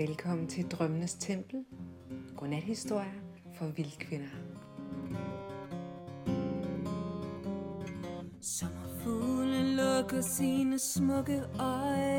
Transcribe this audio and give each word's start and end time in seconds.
Velkommen 0.00 0.46
til 0.46 0.64
Drømmenes 0.64 1.14
Tempel. 1.14 1.64
Godnathistorier 2.36 3.20
for 3.58 3.66
vildkvinder. 3.66 4.28
Sommerfuglen 8.40 9.76
lukker 9.76 10.20
sine 10.20 10.78
smukke 10.78 11.42
øjne 11.58 12.09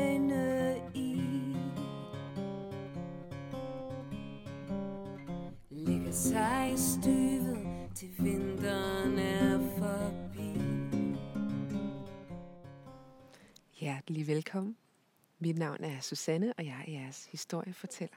Mit 15.42 15.58
navn 15.58 15.84
er 15.84 16.00
Susanne, 16.00 16.52
og 16.58 16.66
jeg 16.66 16.84
er 16.86 16.90
jeres 16.90 17.26
historiefortæller. 17.26 18.16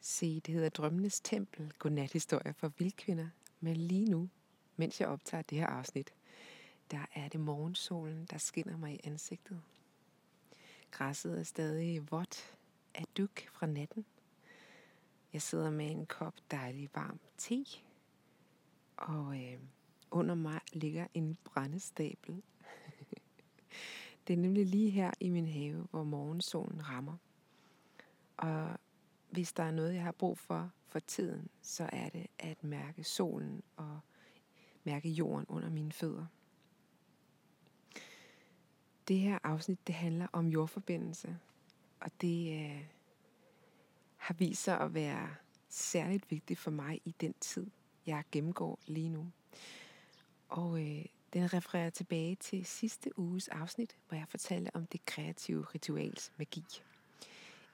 Se, 0.00 0.40
det 0.40 0.54
hedder 0.54 0.68
Drømmenes 0.68 1.20
Tempel, 1.20 1.72
godnathistorier 1.78 2.52
for 2.52 2.72
vildkvinder. 2.78 3.28
Men 3.60 3.76
lige 3.76 4.10
nu, 4.10 4.28
mens 4.76 5.00
jeg 5.00 5.08
optager 5.08 5.42
det 5.42 5.58
her 5.58 5.66
afsnit, 5.66 6.14
der 6.90 7.06
er 7.14 7.28
det 7.28 7.40
morgensolen, 7.40 8.26
der 8.30 8.38
skinner 8.38 8.76
mig 8.76 8.94
i 8.94 9.00
ansigtet. 9.04 9.62
Græsset 10.90 11.38
er 11.38 11.42
stadig 11.42 12.10
vådt 12.10 12.56
af 12.94 13.04
duk 13.16 13.48
fra 13.52 13.66
natten. 13.66 14.04
Jeg 15.32 15.42
sidder 15.42 15.70
med 15.70 15.90
en 15.90 16.06
kop 16.06 16.34
dejlig 16.50 16.90
varm 16.94 17.20
te, 17.38 17.64
og 18.96 19.42
øh, 19.42 19.58
under 20.10 20.34
mig 20.34 20.60
ligger 20.72 21.06
en 21.14 21.38
brændestabel 21.44 22.42
det 24.26 24.32
er 24.32 24.38
nemlig 24.38 24.66
lige 24.66 24.90
her 24.90 25.10
i 25.20 25.28
min 25.28 25.46
have, 25.46 25.86
hvor 25.90 26.04
morgensolen 26.04 26.88
rammer. 26.88 27.16
Og 28.36 28.78
hvis 29.30 29.52
der 29.52 29.62
er 29.62 29.70
noget, 29.70 29.94
jeg 29.94 30.02
har 30.02 30.12
brug 30.12 30.38
for 30.38 30.70
for 30.86 30.98
tiden, 30.98 31.48
så 31.62 31.88
er 31.92 32.08
det 32.08 32.26
at 32.38 32.64
mærke 32.64 33.04
solen 33.04 33.62
og 33.76 34.00
mærke 34.84 35.08
jorden 35.08 35.46
under 35.48 35.70
mine 35.70 35.92
fødder. 35.92 36.26
Det 39.08 39.18
her 39.18 39.38
afsnit, 39.44 39.86
det 39.86 39.94
handler 39.94 40.26
om 40.32 40.46
jordforbindelse, 40.46 41.38
og 42.00 42.10
det 42.20 42.64
øh, 42.64 42.84
har 44.16 44.34
vist 44.34 44.62
sig 44.62 44.80
at 44.80 44.94
være 44.94 45.34
særligt 45.68 46.30
vigtigt 46.30 46.58
for 46.58 46.70
mig 46.70 47.00
i 47.04 47.14
den 47.20 47.34
tid, 47.40 47.66
jeg 48.06 48.24
gennemgår 48.32 48.78
lige 48.86 49.08
nu. 49.08 49.32
Og 50.48 50.88
øh, 50.88 51.04
den 51.32 51.52
refererer 51.52 51.90
tilbage 51.90 52.34
til 52.34 52.64
sidste 52.66 53.18
uges 53.18 53.48
afsnit, 53.48 53.96
hvor 54.08 54.16
jeg 54.16 54.26
fortalte 54.28 54.76
om 54.76 54.86
det 54.86 55.06
kreative 55.06 55.66
rituals 55.74 56.32
magi. 56.36 56.64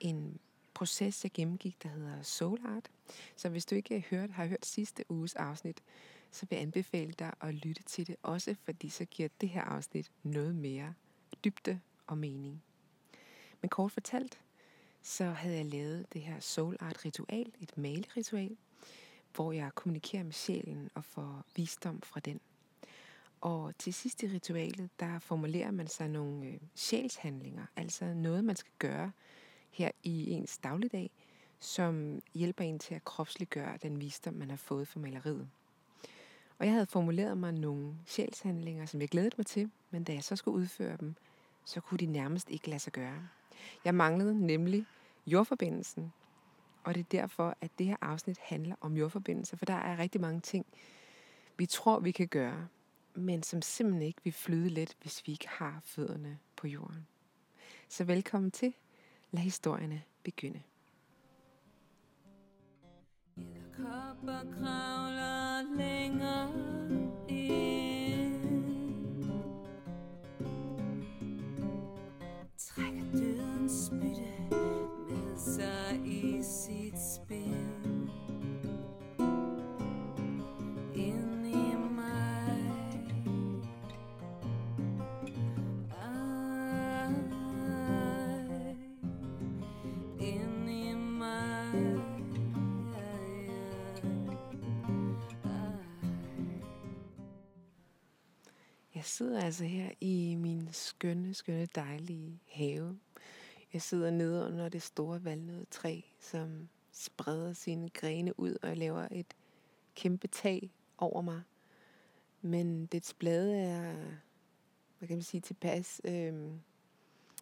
En 0.01 0.39
proces, 0.75 1.25
jeg 1.25 1.33
gennemgik, 1.33 1.83
der 1.83 1.89
hedder 1.89 2.23
Soul 2.23 2.61
Art. 2.67 2.91
Så 3.36 3.48
hvis 3.48 3.67
du 3.67 3.75
ikke 3.75 3.95
har 3.95 4.03
hørt, 4.11 4.31
har 4.31 4.47
hørt 4.47 4.67
sidste 4.67 5.05
uges 5.09 5.34
afsnit, 5.34 5.83
så 6.31 6.47
vil 6.51 6.56
jeg 6.56 6.62
anbefale 6.62 7.12
dig 7.12 7.33
at 7.41 7.55
lytte 7.55 7.83
til 7.83 8.06
det, 8.06 8.17
også 8.23 8.56
fordi 8.64 8.89
så 8.89 9.05
giver 9.05 9.29
det 9.41 9.48
her 9.48 9.62
afsnit 9.62 10.11
noget 10.23 10.55
mere 10.55 10.95
dybde 11.45 11.81
og 12.06 12.19
mening. 12.19 12.62
Men 13.61 13.69
kort 13.69 13.92
fortalt, 13.92 14.39
så 15.03 15.25
havde 15.25 15.56
jeg 15.56 15.67
lavet 15.67 16.06
det 16.12 16.23
her 16.23 16.41
Soul 16.41 16.77
Art 16.81 17.05
ritual, 17.05 17.53
et 17.61 17.79
maleritual, 17.79 18.56
hvor 19.34 19.53
jeg 19.53 19.75
kommunikerer 19.75 20.23
med 20.23 20.33
sjælen 20.33 20.91
og 20.95 21.05
får 21.05 21.45
visdom 21.56 22.03
fra 22.03 22.20
den. 22.20 22.41
Og 23.41 23.78
til 23.78 23.94
sidst 23.94 24.22
i 24.22 24.27
ritualet, 24.27 24.91
der 25.00 25.19
formulerer 25.19 25.70
man 25.70 25.86
sig 25.86 26.08
nogle 26.08 26.47
øh, 26.47 26.58
sjælshandlinger, 26.75 27.67
altså 27.77 28.05
noget, 28.05 28.45
man 28.45 28.57
skal 28.57 28.73
gøre 28.79 29.12
her 29.70 29.90
i 30.02 30.30
ens 30.30 30.58
dagligdag, 30.58 31.11
som 31.61 32.23
hjælper 32.35 32.64
en 32.64 32.79
til 32.79 32.95
at 32.95 33.05
kropsliggøre 33.05 33.79
den 33.83 34.01
visdom, 34.01 34.35
man 34.35 34.51
har 34.51 34.57
fået 34.57 34.89
fra 34.89 35.01
maleriet. 35.01 35.48
Og 36.58 36.67
jeg 36.67 36.73
havde 36.73 36.86
formuleret 36.86 37.39
mig 37.39 37.52
nogle 37.52 37.95
sjælshandlinger, 38.07 38.86
som 38.86 39.01
jeg 39.01 39.08
glædede 39.08 39.35
mig 39.36 39.46
til, 39.46 39.70
men 39.91 40.05
da 40.05 40.12
jeg 40.12 40.24
så 40.24 40.36
skulle 40.36 40.55
udføre 40.55 40.96
dem, 40.96 41.14
så 41.64 41.80
kunne 41.80 41.98
de 41.98 42.07
nærmest 42.07 42.51
ikke 42.51 42.68
lade 42.68 42.80
sig 42.80 42.92
gøre. 42.92 43.29
Jeg 43.85 43.95
manglede 43.95 44.46
nemlig 44.46 44.86
jordforbindelsen, 45.27 46.12
og 46.85 46.95
det 46.95 47.01
er 47.01 47.05
derfor, 47.11 47.57
at 47.61 47.70
det 47.79 47.86
her 47.86 47.96
afsnit 48.01 48.39
handler 48.39 48.74
om 48.80 48.96
jordforbindelser, 48.96 49.57
for 49.57 49.64
der 49.64 49.74
er 49.74 49.98
rigtig 49.98 50.20
mange 50.20 50.41
ting, 50.41 50.67
vi 51.57 51.67
tror, 51.67 52.01
vi 52.01 52.11
kan 52.11 52.29
gøre, 52.29 52.68
men 53.18 53.42
som 53.42 53.62
simpelthen 53.62 54.02
ikke 54.02 54.20
vil 54.24 54.33
flyde 54.33 54.68
let, 54.68 54.96
hvis 55.02 55.27
vi 55.27 55.33
ikke 55.33 55.48
har 55.48 55.80
fødderne 55.84 56.39
på 56.56 56.67
jorden. 56.67 57.06
Så 57.89 58.05
velkommen 58.05 58.51
til. 58.51 58.74
Lad 59.30 59.42
historierne 59.42 60.02
begynde. 60.23 60.62
Kopper 63.77 64.42
kravler 64.58 65.77
længere 65.77 66.52
ind 67.29 67.68
Trækker 72.58 73.12
dødens 73.12 73.73
spil 73.86 74.17
sidder 99.18 99.40
altså 99.40 99.64
her 99.64 99.90
i 100.01 100.34
min 100.34 100.68
skønne, 100.73 101.34
skønne, 101.34 101.67
dejlige 101.74 102.40
have. 102.48 102.98
Jeg 103.73 103.83
sidder 103.83 104.11
nede 104.11 104.46
under 104.46 104.68
det 104.68 104.83
store 104.83 105.24
valnødtræ, 105.24 106.01
som 106.20 106.68
spreder 106.92 107.52
sine 107.52 107.89
grene 107.89 108.40
ud 108.40 108.56
og 108.62 108.77
laver 108.77 109.08
et 109.11 109.27
kæmpe 109.95 110.27
tag 110.27 110.70
over 110.98 111.23
mig. 111.23 111.42
Men 112.42 112.86
dets 112.86 113.14
blade 113.14 113.56
er, 113.56 113.95
hvad 114.98 115.08
kan 115.08 115.17
man 115.17 115.23
sige, 115.23 115.40
tilpas 115.40 116.00
øh, 116.05 116.50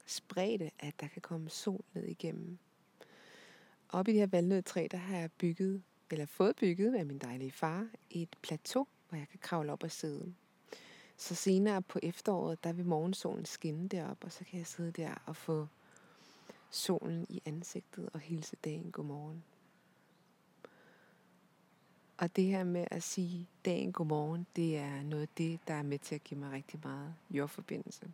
spredte, 0.06 0.70
at 0.78 1.00
der 1.00 1.06
kan 1.06 1.22
komme 1.22 1.50
sol 1.50 1.84
ned 1.94 2.04
igennem. 2.04 2.58
Oppe 3.88 4.10
i 4.10 4.14
det 4.14 4.20
her 4.20 4.26
valnødtræ, 4.26 4.88
der 4.90 4.98
har 4.98 5.16
jeg 5.16 5.30
bygget, 5.32 5.82
eller 6.10 6.26
fået 6.26 6.56
bygget 6.56 6.94
af 6.94 7.06
min 7.06 7.18
dejlige 7.18 7.52
far, 7.52 7.88
et 8.10 8.36
plateau, 8.42 8.86
hvor 9.08 9.18
jeg 9.18 9.28
kan 9.28 9.38
kravle 9.42 9.72
op 9.72 9.82
og 9.82 9.90
sidde. 9.90 10.34
Så 11.16 11.34
senere 11.34 11.82
på 11.82 11.98
efteråret, 12.02 12.64
der 12.64 12.72
vil 12.72 12.86
morgensolen 12.86 13.44
skinne 13.44 13.88
derop, 13.88 14.24
og 14.24 14.32
så 14.32 14.44
kan 14.44 14.58
jeg 14.58 14.66
sidde 14.66 14.90
der 14.90 15.14
og 15.26 15.36
få 15.36 15.66
solen 16.70 17.26
i 17.28 17.42
ansigtet 17.44 18.08
og 18.12 18.20
hilse 18.20 18.56
dagen 18.56 18.92
godmorgen. 18.92 19.44
Og 22.18 22.36
det 22.36 22.44
her 22.44 22.64
med 22.64 22.86
at 22.90 23.02
sige 23.02 23.48
dagen 23.64 23.92
godmorgen, 23.92 24.46
det 24.56 24.76
er 24.76 25.02
noget 25.02 25.22
af 25.22 25.28
det, 25.38 25.60
der 25.68 25.74
er 25.74 25.82
med 25.82 25.98
til 25.98 26.14
at 26.14 26.24
give 26.24 26.40
mig 26.40 26.52
rigtig 26.52 26.80
meget 26.82 27.14
jordforbindelse. 27.30 28.12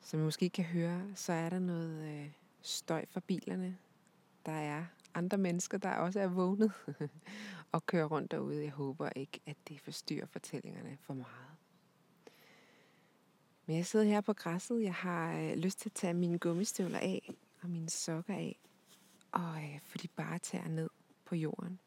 Som 0.00 0.20
I 0.20 0.22
måske 0.22 0.48
kan 0.48 0.64
høre, 0.64 1.02
så 1.14 1.32
er 1.32 1.48
der 1.48 1.58
noget 1.58 2.08
øh, 2.08 2.30
støj 2.62 3.06
fra 3.06 3.20
bilerne. 3.20 3.78
Der 4.46 4.52
er 4.52 4.84
andre 5.14 5.38
mennesker, 5.38 5.78
der 5.78 5.90
også 5.90 6.20
er 6.20 6.26
vågnet 6.26 6.72
og 7.72 7.86
kører 7.86 8.04
rundt 8.04 8.30
derude. 8.30 8.62
Jeg 8.62 8.70
håber 8.70 9.08
ikke, 9.16 9.40
at 9.46 9.56
det 9.68 9.80
forstyrrer 9.80 10.26
fortællingerne 10.26 10.98
for 11.00 11.14
meget. 11.14 11.54
Men 13.66 13.76
jeg 13.76 13.86
sidder 13.86 14.04
her 14.04 14.20
på 14.20 14.32
græsset. 14.32 14.82
Jeg 14.82 14.94
har 14.94 15.38
øh, 15.38 15.56
lyst 15.56 15.78
til 15.78 15.88
at 15.88 15.94
tage 15.94 16.14
mine 16.14 16.38
gummistøvler 16.38 16.98
af 16.98 17.32
og 17.62 17.70
mine 17.70 17.90
sokker 17.90 18.34
af 18.34 18.58
og 19.32 19.56
øh, 19.56 19.80
få 19.82 19.98
de 19.98 20.08
bare 20.08 20.38
tager 20.38 20.68
ned 20.68 20.90
på 21.24 21.36
jorden. 21.36 21.78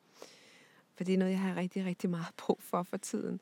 For 0.96 1.04
det 1.04 1.14
er 1.14 1.18
noget, 1.18 1.32
jeg 1.32 1.40
har 1.40 1.56
rigtig, 1.56 1.86
rigtig 1.86 2.10
meget 2.10 2.36
brug 2.46 2.62
for 2.62 2.84
for 2.84 2.98
tiden. 2.98 3.42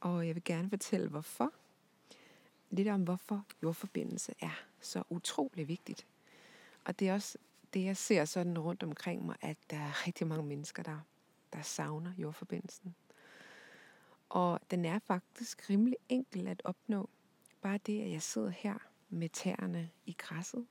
Og 0.00 0.26
jeg 0.26 0.34
vil 0.34 0.44
gerne 0.44 0.70
fortælle, 0.70 1.08
hvorfor. 1.08 1.52
Lidt 2.70 2.88
om, 2.88 3.02
hvorfor 3.02 3.44
jordforbindelse 3.62 4.34
er 4.40 4.64
så 4.80 5.02
utrolig 5.10 5.68
vigtigt. 5.68 6.06
Og 6.84 6.98
det 6.98 7.08
er 7.08 7.14
også 7.14 7.38
det, 7.74 7.84
jeg 7.84 7.96
ser 7.96 8.24
sådan 8.24 8.58
rundt 8.58 8.82
omkring 8.82 9.26
mig, 9.26 9.36
at 9.40 9.56
der 9.70 9.76
er 9.76 10.06
rigtig 10.06 10.26
mange 10.26 10.44
mennesker, 10.44 10.82
der, 10.82 10.98
der 11.52 11.62
savner 11.62 12.12
jordforbindelsen. 12.18 12.94
Og 14.28 14.60
den 14.70 14.84
er 14.84 14.98
faktisk 14.98 15.70
rimelig 15.70 15.96
enkel 16.08 16.48
at 16.48 16.62
opnå. 16.64 17.10
Bare 17.60 17.78
det, 17.78 18.02
at 18.02 18.10
jeg 18.10 18.22
sidder 18.22 18.48
her 18.50 18.78
med 19.08 19.28
tæerne 19.28 19.90
i 20.06 20.14
græsset, 20.18 20.66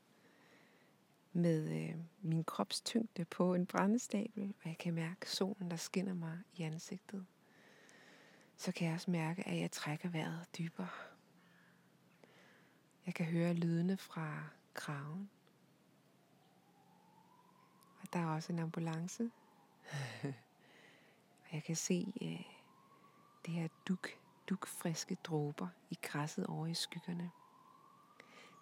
med 1.34 1.84
øh, 1.84 1.96
min 2.22 2.44
kropstyngde 2.44 3.26
på 3.26 3.54
en 3.54 3.66
brændestabel, 3.66 4.54
og 4.64 4.70
jeg 4.70 4.78
kan 4.78 4.94
mærke 4.94 5.32
solen, 5.32 5.72
der 5.72 5.78
skinner 5.78 6.14
mig 6.14 6.40
i 6.54 6.62
ansigtet. 6.62 7.26
Så 8.58 8.72
kan 8.72 8.88
jeg 8.88 8.94
også 8.94 9.12
mærke, 9.12 9.48
at 9.48 9.58
jeg 9.60 9.72
trækker 9.72 10.10
vejret 10.10 10.46
dybere. 10.58 10.90
Jeg 13.06 13.14
kan 13.14 13.26
høre 13.26 13.54
lydene 13.54 13.98
fra 13.98 14.44
kraven. 14.74 15.30
Der 18.16 18.22
er 18.22 18.36
også 18.36 18.54
en 18.54 18.60
ambulance. 18.60 19.32
og 21.44 21.54
jeg 21.54 21.64
kan 21.64 21.76
se 21.76 22.14
øh, 22.22 22.56
det 23.46 23.54
her 23.54 23.68
duk, 23.88 24.10
dukfriske 24.50 25.18
dråber 25.24 25.68
i 25.90 25.98
græsset 26.02 26.48
over 26.48 26.68
i 26.68 26.74
skyggerne. 26.74 27.32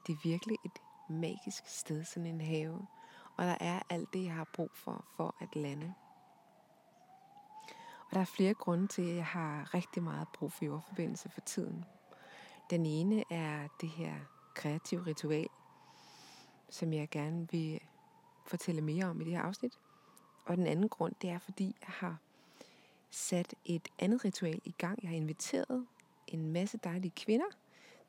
Det 0.07 0.13
er 0.13 0.17
virkelig 0.23 0.57
et 0.65 0.81
magisk 1.09 1.67
sted, 1.67 2.03
sådan 2.03 2.25
en 2.25 2.41
have. 2.41 2.87
Og 3.37 3.45
der 3.45 3.57
er 3.59 3.81
alt 3.89 4.13
det, 4.13 4.23
jeg 4.23 4.33
har 4.33 4.47
brug 4.53 4.71
for, 4.73 5.05
for 5.15 5.35
at 5.41 5.55
lande. 5.55 5.93
Og 7.99 8.13
der 8.13 8.19
er 8.19 8.25
flere 8.25 8.53
grunde 8.53 8.87
til, 8.87 9.01
at 9.01 9.15
jeg 9.15 9.25
har 9.25 9.73
rigtig 9.73 10.03
meget 10.03 10.27
brug 10.27 10.51
for 10.51 10.65
jordforbindelse 10.65 11.29
for 11.29 11.41
tiden. 11.41 11.85
Den 12.69 12.85
ene 12.85 13.23
er 13.29 13.67
det 13.81 13.89
her 13.89 14.15
kreative 14.53 15.05
ritual, 15.05 15.49
som 16.69 16.93
jeg 16.93 17.09
gerne 17.09 17.47
vil 17.51 17.79
fortælle 18.45 18.81
mere 18.81 19.05
om 19.05 19.21
i 19.21 19.23
det 19.23 19.33
her 19.33 19.41
afsnit. 19.41 19.79
Og 20.45 20.57
den 20.57 20.67
anden 20.67 20.89
grund, 20.89 21.13
det 21.21 21.29
er, 21.29 21.39
fordi 21.39 21.65
jeg 21.65 21.93
har 21.93 22.17
sat 23.09 23.55
et 23.65 23.87
andet 23.99 24.25
ritual 24.25 24.61
i 24.65 24.73
gang. 24.77 24.99
Jeg 25.03 25.09
har 25.09 25.17
inviteret 25.17 25.85
en 26.27 26.51
masse 26.53 26.77
dejlige 26.83 27.13
kvinder 27.15 27.45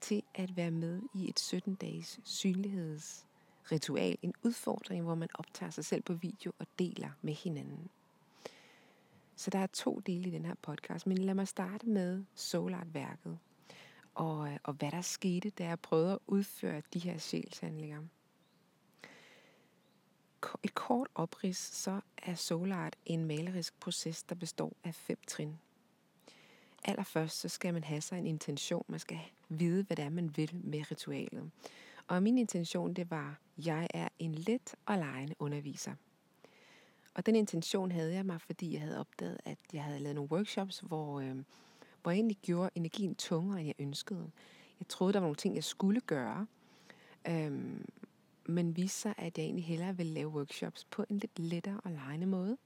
til 0.00 0.22
at 0.34 0.56
være 0.56 0.70
med 0.70 1.02
i 1.14 1.28
et 1.28 1.40
17-dages 1.40 2.20
synlighedsritual. 2.24 4.18
En 4.22 4.34
udfordring, 4.42 5.04
hvor 5.04 5.14
man 5.14 5.28
optager 5.34 5.70
sig 5.70 5.84
selv 5.84 6.02
på 6.02 6.12
video 6.12 6.52
og 6.58 6.66
deler 6.78 7.10
med 7.22 7.34
hinanden. 7.34 7.88
Så 9.36 9.50
der 9.50 9.58
er 9.58 9.66
to 9.66 10.00
dele 10.06 10.28
i 10.28 10.30
den 10.30 10.44
her 10.44 10.54
podcast, 10.62 11.06
men 11.06 11.18
lad 11.18 11.34
mig 11.34 11.48
starte 11.48 11.86
med 11.86 12.24
Soulart-værket, 12.34 13.38
og, 14.14 14.48
øh, 14.48 14.58
og 14.62 14.72
hvad 14.72 14.90
der 14.90 15.00
skete, 15.00 15.50
da 15.50 15.64
jeg 15.64 15.80
prøvede 15.80 16.12
at 16.12 16.18
udføre 16.26 16.82
de 16.94 16.98
her 16.98 17.18
sjælshandlinger. 17.18 18.02
Et 20.62 20.74
kort 20.74 21.08
oprids, 21.14 21.56
så 21.56 22.00
er 22.22 22.34
Soulart 22.34 22.96
en 23.06 23.24
malerisk 23.24 23.80
proces, 23.80 24.22
der 24.22 24.34
består 24.34 24.72
af 24.84 24.94
fem 24.94 25.18
trin. 25.26 25.58
Allerførst 26.84 27.40
så 27.40 27.48
skal 27.48 27.72
man 27.72 27.84
have 27.84 28.00
sig 28.00 28.18
en 28.18 28.26
intention. 28.26 28.84
Man 28.88 29.00
skal 29.00 29.18
vide, 29.48 29.82
hvad 29.82 29.96
det 29.96 30.04
er, 30.04 30.10
man 30.10 30.36
vil 30.36 30.50
med 30.64 30.90
ritualet. 30.90 31.50
Og 32.06 32.22
min 32.22 32.38
intention, 32.38 32.94
det 32.94 33.10
var, 33.10 33.38
jeg 33.58 33.88
er 33.94 34.08
en 34.18 34.34
let 34.34 34.74
og 34.86 34.98
lejende 34.98 35.34
underviser. 35.38 35.94
Og 37.14 37.26
den 37.26 37.36
intention 37.36 37.92
havde 37.92 38.14
jeg 38.14 38.26
mig, 38.26 38.40
fordi 38.40 38.72
jeg 38.72 38.80
havde 38.80 39.00
opdaget, 39.00 39.38
at 39.44 39.58
jeg 39.72 39.82
havde 39.84 40.00
lavet 40.00 40.14
nogle 40.14 40.30
workshops, 40.30 40.78
hvor, 40.78 41.20
øh, 41.20 41.36
hvor 42.02 42.10
jeg 42.10 42.16
egentlig 42.16 42.36
gjorde 42.42 42.70
energien 42.74 43.14
tungere, 43.14 43.60
end 43.60 43.66
jeg 43.66 43.74
ønskede. 43.78 44.30
Jeg 44.80 44.88
troede, 44.88 45.12
der 45.12 45.18
var 45.18 45.26
nogle 45.26 45.36
ting, 45.36 45.54
jeg 45.54 45.64
skulle 45.64 46.00
gøre, 46.00 46.46
øh, 47.28 47.80
men 48.46 48.76
viste 48.76 49.00
sig, 49.00 49.14
at 49.18 49.38
jeg 49.38 49.44
egentlig 49.44 49.64
hellere 49.64 49.96
ville 49.96 50.12
lave 50.12 50.28
workshops 50.28 50.84
på 50.84 51.04
en 51.10 51.18
lidt 51.18 51.38
lettere 51.38 51.80
og 51.84 51.90
lejende 51.90 52.26
måde. 52.26 52.56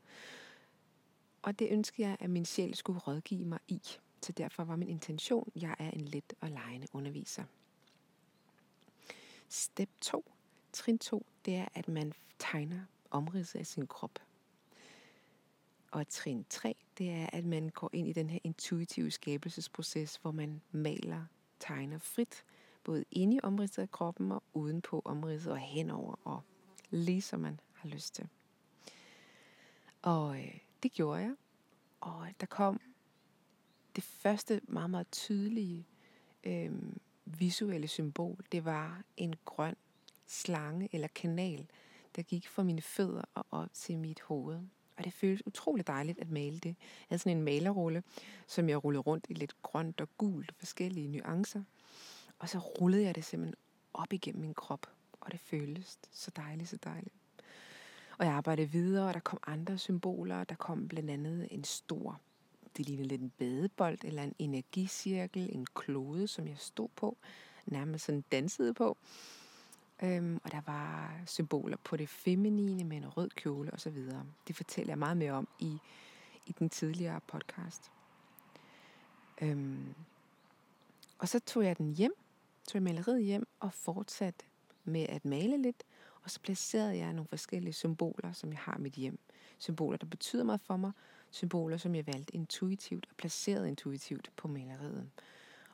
Og 1.43 1.59
det 1.59 1.69
ønskede 1.71 2.09
jeg, 2.09 2.17
at 2.21 2.31
min 2.31 2.45
sjæl 2.45 2.75
skulle 2.75 2.99
rådgive 2.99 3.45
mig 3.45 3.59
i. 3.69 3.81
Så 4.23 4.33
derfor 4.33 4.65
var 4.65 4.77
min 4.77 4.89
intention, 4.89 5.53
at 5.57 5.63
jeg 5.63 5.77
er 5.79 5.91
en 5.91 6.01
let 6.01 6.35
og 6.41 6.51
lejende 6.51 6.87
underviser. 6.93 7.45
Step 9.49 9.89
2, 10.01 10.33
trin 10.73 10.99
2, 10.99 11.27
det 11.45 11.57
er, 11.57 11.69
at 11.75 11.89
man 11.89 12.13
tegner 12.39 12.81
omridset 13.11 13.59
af 13.59 13.67
sin 13.67 13.87
krop. 13.87 14.19
Og 15.91 16.09
trin 16.09 16.47
3, 16.51 16.77
det 16.99 17.11
er, 17.11 17.27
at 17.33 17.45
man 17.45 17.69
går 17.69 17.91
ind 17.93 18.09
i 18.09 18.13
den 18.13 18.31
her 18.31 18.39
intuitive 18.45 19.11
skabelsesproces, 19.11 20.17
hvor 20.17 20.31
man 20.31 20.61
maler, 20.73 21.25
tegner 21.61 21.99
frit, 21.99 22.45
både 22.89 23.05
inde 23.11 23.37
i 23.37 23.41
omridset 23.43 23.83
af 23.83 23.91
kroppen 23.91 24.33
og 24.33 24.43
udenpå 24.53 25.03
omridset 25.05 25.53
og 25.53 25.59
henover, 25.59 26.15
og 26.25 26.43
lige 26.91 27.23
som 27.23 27.41
man 27.41 27.61
har 27.73 27.89
lyst 27.89 28.15
til. 28.15 28.29
Og 30.03 30.39
øh, 30.39 30.59
det 30.83 30.93
gjorde 30.93 31.21
jeg. 31.21 31.35
Og 32.01 32.29
der 32.41 32.47
kom 32.47 32.81
det 33.97 34.05
første 34.05 34.61
meget, 34.69 34.91
meget 34.91 35.11
tydelige 35.11 35.87
øh, 36.45 36.73
visuelle 37.25 37.89
symbol. 37.89 38.45
Det 38.53 38.65
var 38.65 39.03
en 39.17 39.35
grøn 39.45 39.77
slange 40.27 40.89
eller 40.93 41.09
kanal, 41.09 41.67
der 42.17 42.23
gik 42.23 42.49
fra 42.49 42.63
mine 42.63 42.83
fødder 42.83 43.25
og 43.35 43.47
op 43.51 43.69
til 43.73 43.99
mit 43.99 44.21
hoved. 44.21 44.61
Og 44.97 45.05
det 45.05 45.13
føltes 45.13 45.47
utrolig 45.47 45.87
dejligt 45.87 46.19
at 46.19 46.31
male 46.31 46.59
det. 46.59 46.69
Jeg 46.69 47.07
havde 47.09 47.19
sådan 47.19 47.37
en 47.37 47.45
malerrulle, 47.45 48.03
som 48.47 48.69
jeg 48.69 48.85
rullede 48.85 49.03
rundt 49.03 49.27
i 49.29 49.35
lidt 49.35 49.63
grønt 49.63 50.01
og 50.01 50.09
gult, 50.19 50.55
forskellige 50.59 51.09
nuancer. 51.09 51.63
Og 52.39 52.49
så 52.49 52.59
rullede 52.59 53.05
jeg 53.05 53.15
det 53.15 53.25
simpelthen 53.25 53.57
op 53.95 54.13
igennem 54.13 54.41
min 54.41 54.55
krop. 54.55 54.87
Og 55.21 55.33
det 55.33 55.41
føltes 55.41 55.99
så 56.11 56.31
dejligt, 56.37 56.69
så 56.69 56.77
dejligt. 56.85 57.15
Og 58.19 58.27
jeg 58.27 58.35
arbejdede 58.35 58.71
videre, 58.71 59.09
og 59.09 59.15
der 59.15 59.21
kom 59.21 59.39
andre 59.47 59.79
symboler. 59.79 60.45
Der 60.45 60.55
kom 60.55 60.89
blandt 60.89 61.11
andet 61.11 61.49
en 61.51 61.65
stor, 61.65 62.21
det 62.77 62.87
lignede 62.87 63.09
lidt 63.09 63.21
en 63.21 63.33
badebold, 63.39 63.99
eller 64.05 64.23
en 64.23 64.35
energicirkel, 64.39 65.51
en 65.53 65.67
klode, 65.75 66.29
som 66.29 66.49
jeg 66.49 66.59
stod 66.59 66.89
på, 66.97 67.17
nærmest 67.67 68.05
sådan 68.05 68.25
dansede 68.33 68.75
på. 68.75 68.97
Øhm, 70.03 70.41
og 70.45 70.53
der 70.53 70.61
var 70.67 71.21
symboler 71.27 71.77
på 71.85 71.97
det 71.97 72.09
feminine 72.09 72.85
med 72.85 72.97
en 72.97 73.09
rød 73.09 73.31
kjole 73.31 73.75
osv. 73.75 73.97
Det 74.49 74.57
fortæller 74.57 74.91
jeg 74.91 74.99
meget 74.99 75.17
mere 75.17 75.33
om 75.33 75.49
i, 75.59 75.79
i 76.47 76.55
den 76.59 76.71
tidligere 76.71 77.21
podcast. 77.27 77.91
Øhm, 79.43 79.95
og 81.19 81.29
så 81.29 81.41
tog 81.41 81.65
jeg 81.65 81.79
den 81.79 81.95
hjem, 81.95 82.13
tog 82.69 82.75
jeg 82.75 82.83
maleriet 82.83 83.25
hjem 83.25 83.49
og 83.61 83.73
fortsatte 83.73 84.45
med 84.85 85.07
at 85.09 85.25
male 85.25 85.63
lidt. 85.63 85.83
Og 86.23 86.31
så 86.31 86.41
placerede 86.41 86.97
jeg 86.97 87.13
nogle 87.13 87.29
forskellige 87.29 87.73
symboler, 87.73 88.33
som 88.33 88.51
jeg 88.51 88.59
har 88.59 88.77
i 88.79 88.81
mit 88.81 88.95
hjem. 88.95 89.19
Symboler, 89.59 89.99
der 89.99 90.07
betyder 90.07 90.45
meget 90.45 90.61
for 90.61 90.77
mig. 90.77 90.93
Symboler, 91.31 91.77
som 91.77 91.95
jeg 91.95 92.07
valgte 92.07 92.35
intuitivt 92.35 93.07
og 93.11 93.17
placerede 93.17 93.69
intuitivt 93.69 94.33
på 94.37 94.49
maleriet. 94.49 95.11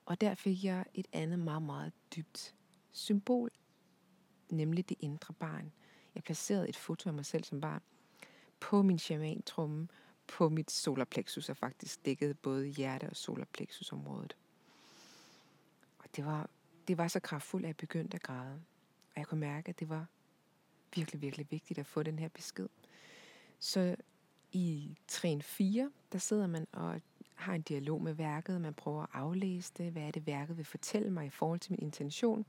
Og 0.07 0.21
der 0.21 0.35
fik 0.35 0.65
jeg 0.65 0.85
et 0.95 1.07
andet 1.13 1.39
meget, 1.39 1.63
meget 1.63 1.93
dybt 2.17 2.55
symbol 2.93 3.51
nemlig 4.55 4.89
det 4.89 4.97
indre 5.01 5.35
barn. 5.35 5.73
Jeg 6.15 6.23
placerede 6.23 6.69
et 6.69 6.77
foto 6.77 7.11
af 7.11 7.15
mig 7.15 7.27
selv 7.27 7.45
som 7.45 7.61
barn 7.61 7.83
på 8.61 8.83
min 8.83 8.99
shaman-tromme, 8.99 9.89
på 10.27 10.49
mit 10.49 10.71
solarplexus, 10.71 11.49
og 11.49 11.57
faktisk 11.57 12.05
dækkede 12.05 12.35
både 12.35 12.67
hjerte- 12.67 13.11
og 13.11 13.17
solarplexusområdet. 13.17 14.37
Og 15.99 16.05
det 16.17 16.27
var, 16.27 16.51
det 16.89 16.99
var 16.99 17.09
så 17.09 17.21
kraftfuldt, 17.21 17.67
at 17.67 17.69
jeg 17.69 17.77
begyndte 17.77 18.15
at 18.15 18.23
græde. 18.23 18.55
Og 19.15 19.17
jeg 19.17 19.27
kunne 19.27 19.41
mærke, 19.41 19.69
at 19.69 19.81
det 19.81 19.89
var 19.89 20.07
virkelig, 20.95 21.23
virkelig 21.23 21.47
vigtigt 21.51 21.79
at 21.79 21.87
få 21.87 22.03
den 22.03 22.19
her 22.19 22.29
besked. 22.29 22.69
Så 23.59 23.97
i 24.53 24.99
trin 25.09 25.43
4, 25.43 25.91
der 26.13 26.19
sidder 26.19 26.47
man 26.47 26.67
og 26.73 27.01
har 27.35 27.55
en 27.55 27.63
dialog 27.63 28.03
med 28.03 28.13
værket. 28.13 28.61
Man 28.61 28.75
prøver 28.75 29.03
at 29.03 29.09
aflæse 29.13 29.73
det. 29.79 29.93
Hvad 29.93 30.03
er 30.03 30.11
det, 30.11 30.27
værket 30.27 30.57
vil 30.57 30.65
fortælle 30.65 31.11
mig 31.11 31.27
i 31.27 31.31
forhold 31.31 31.61
til 31.61 31.73
min 31.73 31.83
intention? 31.83 32.47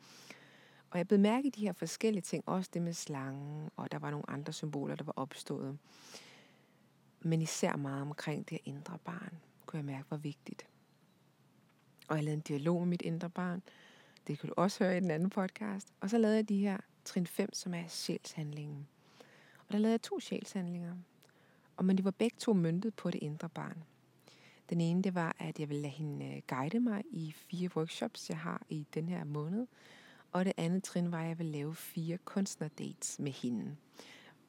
Og 0.90 0.98
jeg 0.98 1.08
blev 1.08 1.20
mærke 1.20 1.48
i 1.48 1.52
de 1.52 1.62
her 1.62 1.74
forskellige 1.74 2.22
ting, 2.22 2.44
også 2.48 2.70
det 2.74 2.82
med 2.82 2.94
slangen, 2.94 3.70
og 3.76 3.92
der 3.92 4.00
var 4.00 4.12
nogle 4.12 4.30
andre 4.30 4.54
symboler, 4.54 4.96
der 4.96 5.04
var 5.04 5.14
opstået. 5.16 5.78
Men 7.20 7.42
især 7.42 7.76
meget 7.76 8.02
omkring 8.02 8.50
det 8.50 8.60
indre 8.66 8.98
barn, 9.06 9.38
kunne 9.66 9.78
jeg 9.78 9.86
mærke 9.86 10.12
var 10.12 10.18
vigtigt. 10.18 10.68
Og 12.08 12.16
jeg 12.16 12.24
lavede 12.24 12.38
en 12.38 12.42
dialog 12.42 12.80
med 12.80 12.88
mit 12.88 13.02
indre 13.02 13.30
barn. 13.30 13.62
Det 14.28 14.40
kan 14.40 14.50
du 14.50 14.54
også 14.58 14.84
høre 14.84 14.98
i 14.98 15.00
den 15.00 15.12
anden 15.12 15.30
podcast. 15.30 15.88
Og 16.00 16.10
så 16.10 16.18
lavede 16.18 16.38
jeg 16.38 16.50
de 16.50 16.58
her 16.58 16.78
trin 17.06 17.28
5, 17.28 17.54
som 17.54 17.74
er 17.74 17.88
sjælshandlingen. 17.88 18.88
Og 19.68 19.74
der 19.74 19.78
lavede 19.78 19.92
jeg 19.92 20.02
to 20.02 20.20
sjælshandlinger. 20.20 20.96
Og 21.78 21.86
men 21.86 21.98
de 21.98 22.06
var 22.06 22.12
begge 22.12 22.36
to 22.40 22.54
møntet 22.54 22.94
på 22.94 23.12
det 23.12 23.20
indre 23.24 23.50
barn. 23.50 23.84
Den 24.70 24.82
ene, 24.82 25.02
det 25.02 25.16
var, 25.16 25.36
at 25.40 25.60
jeg 25.60 25.70
ville 25.70 25.82
lade 25.82 25.94
hende 25.94 26.26
øh, 26.26 26.42
guide 26.48 26.80
mig 26.80 27.04
i 27.12 27.32
fire 27.32 27.70
workshops, 27.76 28.30
jeg 28.30 28.38
har 28.38 28.66
i 28.70 28.88
den 28.94 29.10
her 29.10 29.24
måned. 29.24 29.68
Og 30.32 30.46
det 30.46 30.54
andet 30.58 30.84
trin 30.84 31.12
var, 31.12 31.22
at 31.22 31.28
jeg 31.28 31.38
ville 31.38 31.52
lave 31.52 31.76
fire 31.76 32.18
kunstnerdates 32.18 33.20
med 33.20 33.32
hende. 33.32 33.76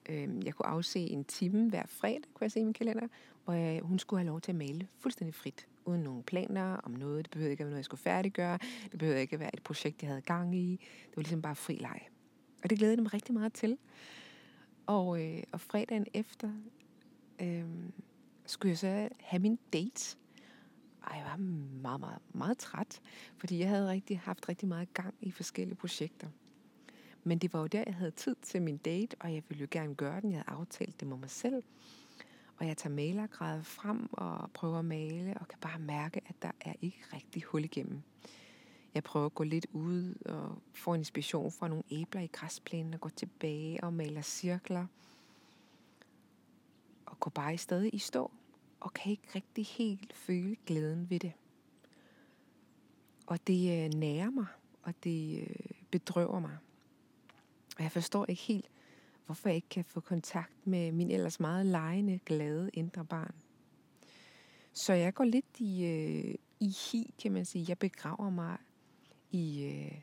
Øhm, 0.08 0.42
jeg 0.42 0.54
kunne 0.54 0.66
afse 0.66 0.98
en 0.98 1.24
time 1.24 1.68
hver 1.68 1.86
fredag, 1.86 2.22
kunne 2.34 2.44
jeg 2.44 2.52
se 2.52 2.60
i 2.60 2.64
min 2.64 2.72
kalender, 2.72 3.08
hvor 3.44 3.82
hun 3.82 3.98
skulle 3.98 4.20
have 4.20 4.26
lov 4.26 4.40
til 4.40 4.52
at 4.52 4.56
male 4.56 4.88
fuldstændig 4.98 5.34
frit, 5.34 5.66
uden 5.86 6.02
nogen 6.02 6.22
planer 6.22 6.76
om 6.76 6.90
noget. 6.90 7.24
Det 7.24 7.30
behøvede 7.30 7.50
ikke 7.50 7.62
at 7.62 7.64
være 7.64 7.70
noget, 7.70 7.78
jeg 7.78 7.84
skulle 7.84 8.00
færdiggøre. 8.00 8.58
Det 8.90 8.98
behøvede 8.98 9.20
ikke 9.20 9.34
at 9.34 9.40
være 9.40 9.54
et 9.54 9.62
projekt, 9.62 10.02
jeg 10.02 10.08
havde 10.10 10.22
gang 10.22 10.54
i. 10.56 10.70
Det 11.06 11.16
var 11.16 11.22
ligesom 11.22 11.42
bare 11.42 11.56
fri 11.56 11.74
leg. 11.74 12.00
Og 12.62 12.70
det 12.70 12.78
glædede 12.78 12.96
jeg 12.96 13.02
mig 13.02 13.14
rigtig 13.14 13.34
meget 13.34 13.52
til. 13.52 13.78
Og, 14.86 15.22
øh, 15.24 15.42
og 15.52 15.60
fredagen 15.60 16.06
efter 16.14 16.50
øh, 17.42 17.64
skulle 18.46 18.70
jeg 18.70 18.78
så 18.78 19.08
have 19.20 19.42
min 19.42 19.58
date 19.72 20.16
og 21.06 21.16
jeg 21.16 21.24
var 21.24 21.36
meget, 21.82 22.00
meget, 22.00 22.18
meget 22.32 22.58
træt, 22.58 23.00
fordi 23.36 23.58
jeg 23.58 23.68
havde 23.68 23.88
rigtig, 23.88 24.20
haft 24.20 24.48
rigtig 24.48 24.68
meget 24.68 24.94
gang 24.94 25.14
i 25.20 25.30
forskellige 25.30 25.76
projekter. 25.76 26.28
Men 27.24 27.38
det 27.38 27.52
var 27.52 27.60
jo 27.60 27.66
der, 27.66 27.82
jeg 27.86 27.94
havde 27.94 28.10
tid 28.10 28.36
til 28.42 28.62
min 28.62 28.76
date, 28.76 29.16
og 29.20 29.34
jeg 29.34 29.42
ville 29.48 29.60
jo 29.60 29.68
gerne 29.70 29.94
gøre 29.94 30.20
den. 30.20 30.30
Jeg 30.30 30.38
havde 30.38 30.58
aftalt 30.58 31.00
det 31.00 31.08
med 31.08 31.16
mig 31.16 31.30
selv. 31.30 31.62
Og 32.58 32.66
jeg 32.66 32.76
tager 32.76 32.94
malergrædet 32.94 33.66
frem 33.66 34.08
og 34.12 34.50
prøver 34.50 34.78
at 34.78 34.84
male, 34.84 35.34
og 35.40 35.48
kan 35.48 35.58
bare 35.60 35.78
mærke, 35.78 36.20
at 36.26 36.34
der 36.42 36.50
er 36.60 36.72
ikke 36.82 37.02
rigtig 37.12 37.42
hul 37.42 37.64
igennem. 37.64 38.02
Jeg 38.94 39.04
prøver 39.04 39.26
at 39.26 39.34
gå 39.34 39.44
lidt 39.44 39.66
ud 39.72 40.14
og 40.24 40.58
få 40.74 40.94
en 40.94 41.00
inspiration 41.00 41.52
fra 41.52 41.68
nogle 41.68 41.84
æbler 41.90 42.20
i 42.20 42.26
græsplænen 42.26 42.94
og 42.94 43.00
gå 43.00 43.08
tilbage 43.08 43.84
og 43.84 43.92
maler 43.92 44.22
cirkler. 44.22 44.86
og 47.06 47.20
går 47.20 47.30
bare 47.30 47.54
i 47.54 47.56
stadig 47.56 47.94
i 47.94 47.98
stå, 47.98 48.30
og 48.80 48.92
kan 48.94 49.10
ikke 49.10 49.28
rigtig 49.34 49.66
helt 49.66 50.12
føle 50.12 50.56
glæden 50.66 51.10
ved 51.10 51.18
det. 51.20 51.32
Og 53.26 53.46
det 53.46 53.84
øh, 53.84 53.94
nærer 53.94 54.30
mig, 54.30 54.46
og 54.82 54.94
det 55.04 55.40
øh, 55.40 55.56
bedrøver 55.90 56.40
mig. 56.40 56.56
Og 57.76 57.82
jeg 57.82 57.92
forstår 57.92 58.26
ikke 58.28 58.42
helt, 58.42 58.70
hvorfor 59.26 59.48
jeg 59.48 59.56
ikke 59.56 59.68
kan 59.68 59.84
få 59.84 60.00
kontakt 60.00 60.66
med 60.66 60.92
min 60.92 61.10
ellers 61.10 61.40
meget 61.40 61.66
lejende, 61.66 62.20
glade 62.26 62.70
indre 62.72 63.04
barn. 63.04 63.34
Så 64.72 64.92
jeg 64.92 65.14
går 65.14 65.24
lidt 65.24 65.60
i, 65.60 65.84
øh, 65.84 66.34
i 66.60 66.68
hi, 66.68 67.14
kan 67.22 67.32
man 67.32 67.44
sige. 67.44 67.64
Jeg 67.68 67.78
begraver 67.78 68.30
mig 68.30 68.56
i 69.30 69.64
øh, 69.64 70.00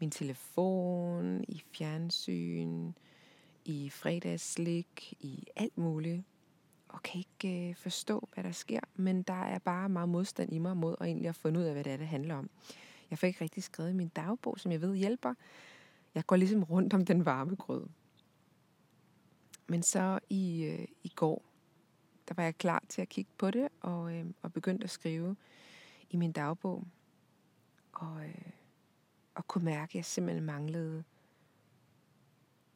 min 0.00 0.10
telefon, 0.10 1.44
i 1.48 1.62
fjernsyn, 1.72 2.92
i 3.64 3.90
fredagsslik, 3.90 5.14
i 5.20 5.46
alt 5.56 5.78
muligt. 5.78 6.22
Og 6.88 7.02
kan 7.02 7.18
ikke 7.18 7.68
øh, 7.68 7.74
forstå, 7.74 8.28
hvad 8.34 8.44
der 8.44 8.52
sker. 8.52 8.80
Men 8.94 9.22
der 9.22 9.44
er 9.44 9.58
bare 9.58 9.88
meget 9.88 10.08
modstand 10.08 10.52
i 10.52 10.58
mig 10.58 10.76
mod 10.76 10.96
at 11.00 11.06
egentlig 11.06 11.28
at 11.28 11.36
finde 11.36 11.60
ud 11.60 11.64
af, 11.64 11.72
hvad 11.72 11.84
det 11.84 11.92
er, 11.92 11.96
det 11.96 12.06
handler 12.06 12.34
om. 12.34 12.50
Jeg 13.10 13.18
får 13.18 13.26
ikke 13.26 13.40
rigtig 13.40 13.62
skrevet 13.62 13.96
min 13.96 14.08
dagbog, 14.08 14.60
som 14.60 14.72
jeg 14.72 14.80
ved 14.80 14.96
hjælper. 14.96 15.34
Jeg 16.14 16.26
går 16.26 16.36
ligesom 16.36 16.62
rundt 16.64 16.94
om 16.94 17.04
den 17.04 17.24
varme 17.24 17.56
grød. 17.56 17.86
Men 19.66 19.82
så 19.82 20.18
i, 20.28 20.64
øh, 20.64 20.86
i 21.02 21.08
går, 21.08 21.42
der 22.28 22.34
var 22.34 22.42
jeg 22.42 22.56
klar 22.58 22.82
til 22.88 23.02
at 23.02 23.08
kigge 23.08 23.30
på 23.38 23.50
det, 23.50 23.68
og, 23.80 24.14
øh, 24.14 24.26
og 24.42 24.52
begyndte 24.52 24.84
at 24.84 24.90
skrive 24.90 25.36
i 26.10 26.16
min 26.16 26.32
dagbog. 26.32 26.84
Og, 27.92 28.24
øh, 28.24 28.50
og 29.34 29.48
kunne 29.48 29.64
mærke, 29.64 29.90
at 29.90 29.94
jeg 29.94 30.04
simpelthen 30.04 30.44
manglede 30.44 31.04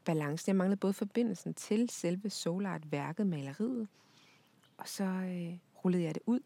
balancen. 0.05 0.49
Jeg 0.51 0.57
manglede 0.57 0.81
både 0.81 0.93
forbindelsen 0.93 1.55
til 1.55 1.91
selve 1.91 2.31
solart-værket, 2.31 3.27
maleriet, 3.27 3.89
og 4.77 4.89
så 4.89 5.05
øh, 5.05 5.59
rullede 5.85 6.03
jeg 6.03 6.15
det 6.15 6.23
ud 6.27 6.41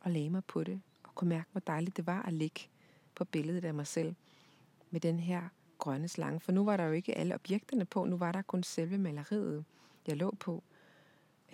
og 0.00 0.10
lagde 0.10 0.30
mig 0.30 0.44
på 0.44 0.64
det, 0.64 0.80
og 1.02 1.14
kunne 1.14 1.28
mærke, 1.28 1.48
hvor 1.52 1.60
dejligt 1.60 1.96
det 1.96 2.06
var 2.06 2.22
at 2.22 2.32
ligge 2.32 2.60
på 3.14 3.24
billedet 3.24 3.64
af 3.64 3.74
mig 3.74 3.86
selv 3.86 4.14
med 4.90 5.00
den 5.00 5.20
her 5.20 5.48
grønne 5.82 6.08
slange. 6.08 6.40
For 6.40 6.52
nu 6.52 6.64
var 6.64 6.76
der 6.76 6.84
jo 6.84 6.92
ikke 6.92 7.18
alle 7.18 7.34
objekterne 7.34 7.84
på, 7.84 8.04
nu 8.04 8.16
var 8.16 8.32
der 8.32 8.42
kun 8.42 8.62
selve 8.62 8.98
maleriet, 8.98 9.64
jeg 10.06 10.16
lå 10.16 10.34
på. 10.40 10.62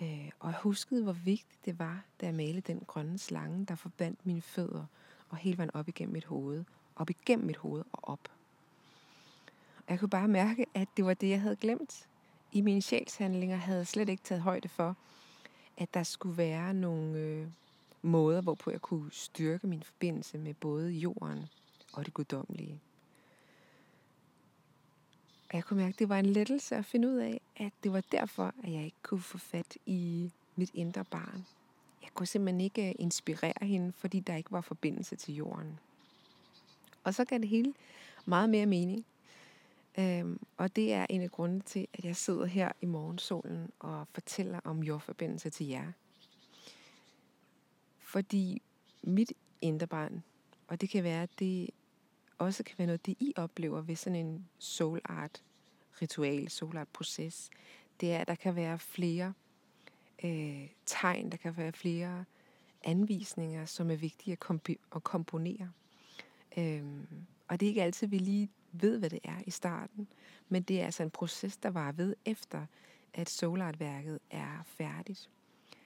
Øh, 0.01 0.31
og 0.39 0.49
jeg 0.49 0.59
huskede, 0.61 1.03
hvor 1.03 1.13
vigtigt 1.13 1.65
det 1.65 1.79
var, 1.79 2.03
da 2.21 2.25
jeg 2.25 2.35
malede 2.35 2.61
den 2.61 2.83
grønne 2.87 3.17
slange, 3.17 3.65
der 3.65 3.75
forbandt 3.75 4.25
mine 4.25 4.41
fødder 4.41 4.85
og 5.29 5.37
hele 5.37 5.57
vejen 5.57 5.75
op 5.75 5.87
igennem 5.87 6.13
mit 6.13 6.25
hoved. 6.25 6.63
Op 6.95 7.09
igennem 7.09 7.47
mit 7.47 7.57
hoved 7.57 7.83
og 7.91 8.09
op. 8.09 8.31
Og 9.77 9.91
jeg 9.91 9.99
kunne 9.99 10.09
bare 10.09 10.27
mærke, 10.27 10.65
at 10.73 10.87
det 10.97 11.05
var 11.05 11.13
det, 11.13 11.29
jeg 11.29 11.41
havde 11.41 11.55
glemt. 11.55 12.07
I 12.51 12.61
mine 12.61 12.81
sjælshandlinger 12.81 13.57
havde 13.57 13.77
jeg 13.77 13.87
slet 13.87 14.09
ikke 14.09 14.23
taget 14.23 14.41
højde 14.41 14.69
for, 14.69 14.95
at 15.77 15.93
der 15.93 16.03
skulle 16.03 16.37
være 16.37 16.73
nogle 16.73 17.19
øh, 17.19 17.47
måder, 18.01 18.41
hvorpå 18.41 18.71
jeg 18.71 18.81
kunne 18.81 19.11
styrke 19.11 19.67
min 19.67 19.83
forbindelse 19.83 20.37
med 20.37 20.53
både 20.53 20.91
jorden 20.91 21.49
og 21.93 22.05
det 22.05 22.13
guddommelige. 22.13 22.79
Og 25.49 25.55
jeg 25.55 25.63
kunne 25.63 25.77
mærke, 25.77 25.93
at 25.93 25.99
det 25.99 26.09
var 26.09 26.19
en 26.19 26.25
lettelse 26.25 26.75
at 26.75 26.85
finde 26.85 27.07
ud 27.07 27.15
af, 27.15 27.41
at 27.57 27.73
det 27.83 27.93
var 27.93 28.01
derfor, 28.11 28.53
at 28.63 28.71
jeg 28.71 28.83
ikke 28.85 28.97
kunne 29.03 29.21
få 29.21 29.37
fat 29.37 29.77
i 29.85 30.31
mit 30.55 30.71
indre 30.73 31.03
barn. 31.03 31.45
Jeg 32.01 32.09
kunne 32.13 32.27
simpelthen 32.27 32.61
ikke 32.61 32.89
øh, 32.89 32.95
inspirere 32.99 33.67
hende, 33.67 33.91
fordi 33.91 34.19
der 34.19 34.35
ikke 34.35 34.51
var 34.51 34.61
forbindelse 34.61 35.15
til 35.15 35.35
jorden. 35.35 35.79
Og 37.03 37.13
så 37.13 37.25
gav 37.25 37.39
det 37.39 37.47
hele 37.47 37.73
meget 38.25 38.49
mere 38.49 38.65
mening. 38.65 39.05
Øhm, 39.99 40.39
og 40.57 40.75
det 40.75 40.93
er 40.93 41.05
en 41.09 41.21
af 41.21 41.31
grundene 41.31 41.61
til, 41.61 41.87
at 41.93 42.05
jeg 42.05 42.15
sidder 42.15 42.45
her 42.45 42.71
i 42.81 42.85
morgensolen 42.85 43.71
og 43.79 44.07
fortæller 44.13 44.59
om 44.63 44.83
jordforbindelse 44.83 45.49
til 45.49 45.67
jer. 45.67 45.91
Fordi 47.99 48.61
mit 49.03 49.33
indre 49.61 49.87
barn, 49.87 50.23
og 50.67 50.81
det 50.81 50.89
kan 50.89 51.03
være, 51.03 51.23
at 51.23 51.29
det 51.39 51.69
også 52.39 52.63
kan 52.63 52.75
være 52.77 52.85
noget, 52.85 53.05
det 53.05 53.15
I 53.19 53.33
oplever 53.35 53.81
ved 53.81 53.95
sådan 53.95 54.25
en 54.25 54.47
soul 54.57 55.01
art 55.05 55.43
ritual, 56.01 56.49
soul 56.49 56.77
art 56.77 56.87
proces, 56.87 57.49
det 58.01 58.11
er, 58.13 58.17
at 58.17 58.27
der 58.27 58.35
kan 58.35 58.55
være 58.55 58.79
flere 58.79 59.33
øh, 60.23 60.67
tegn, 60.85 61.29
der 61.29 61.37
kan 61.37 61.57
være 61.57 61.71
flere 61.71 62.25
anvisninger, 62.83 63.65
som 63.65 63.91
er 63.91 63.95
vigtige 63.95 64.31
at, 64.31 64.45
komp- 64.45 64.95
at 64.95 65.03
komponere. 65.03 65.71
Øhm, 66.57 67.07
og 67.47 67.59
det 67.59 67.65
er 67.65 67.69
ikke 67.69 67.83
altid, 67.83 68.07
vi 68.07 68.17
lige 68.17 68.49
ved, 68.71 68.99
hvad 68.99 69.09
det 69.09 69.19
er 69.23 69.41
i 69.45 69.51
starten, 69.51 70.07
men 70.49 70.63
det 70.63 70.81
er 70.81 70.85
altså 70.85 71.03
en 71.03 71.09
proces, 71.09 71.57
der 71.57 71.69
var 71.69 71.91
ved 71.91 72.15
efter, 72.25 72.65
at 73.13 73.29
solartværket 73.29 74.19
er 74.31 74.63
færdigt. 74.65 75.29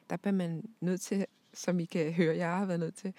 Der 0.10 0.18
bliver 0.18 0.34
man 0.34 0.70
nødt 0.82 1.02
til, 1.02 1.26
som 1.54 1.80
I 1.80 1.86
kan 1.86 2.14
høre, 2.14 2.38
jeg 2.38 2.58
har 2.58 2.66
været 2.66 2.80
nødt 2.80 2.96
til, 2.96 3.14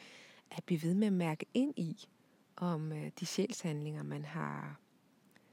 at 0.50 0.64
blive 0.64 0.82
ved 0.82 0.94
med 0.94 1.06
at 1.06 1.12
mærke 1.12 1.46
ind 1.54 1.74
i, 1.76 2.08
om 2.56 2.92
øh, 2.92 3.11
de 3.20 3.26
sjælshandlinger, 3.26 4.02
man 4.02 4.25
har 4.25 4.80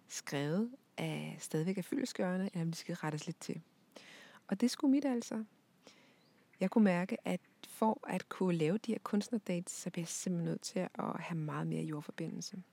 skrevet, 0.08 0.72
er 0.98 1.32
stadigvæk 1.40 1.78
er 1.78 1.82
fyldeskørende, 1.82 2.50
eller 2.54 2.62
om 2.62 2.72
de 2.72 2.78
skal 2.78 2.96
rettes 2.96 3.26
lidt 3.26 3.40
til. 3.40 3.62
Og 4.48 4.62
det 4.62 4.72
skulle 4.72 4.92
mit 4.92 5.06
altså. 5.06 5.44
Jeg 6.60 6.70
kunne 6.70 6.84
mærke, 6.84 7.28
at 7.28 7.42
for 7.68 8.00
at 8.08 8.30
kunne 8.30 8.58
lave 8.58 8.78
de 8.78 8.92
her 8.92 9.00
kunstnerdates, 9.04 9.72
så 9.74 9.90
bliver 9.90 10.04
jeg 10.04 10.08
simpelthen 10.08 10.50
nødt 10.50 10.62
til 10.62 10.80
at 10.80 11.20
have 11.20 11.38
meget 11.38 11.68
mere 11.68 11.84
jordforbindelse. 11.84 12.64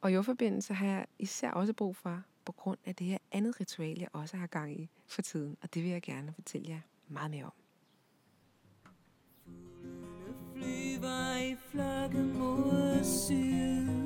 Og 0.00 0.14
jordforbindelse 0.14 0.74
har 0.74 0.86
jeg 0.86 1.06
især 1.18 1.50
også 1.50 1.72
brug 1.72 1.96
for, 1.96 2.22
på 2.44 2.52
grund 2.52 2.78
af 2.84 2.94
det 2.94 3.06
her 3.06 3.18
andet 3.32 3.60
ritual, 3.60 3.98
jeg 3.98 4.08
også 4.12 4.36
har 4.36 4.46
gang 4.46 4.80
i 4.80 4.88
for 5.06 5.22
tiden. 5.22 5.56
Og 5.62 5.74
det 5.74 5.82
vil 5.82 5.90
jeg 5.90 6.02
gerne 6.02 6.32
fortælle 6.32 6.68
jer 6.68 6.80
meget 7.08 7.30
mere 7.30 7.44
om. 7.44 7.52
Var 11.02 11.36
i 11.36 11.56
flokke 11.70 12.18
mod 12.18 13.04
syd. 13.04 13.97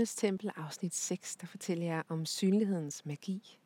I 0.00 0.06
Tempel, 0.06 0.50
afsnit 0.56 0.94
6, 0.94 1.36
der 1.36 1.46
fortæller 1.46 1.86
jeg 1.86 2.02
om 2.08 2.26
synlighedens 2.26 3.06
magi. 3.06 3.58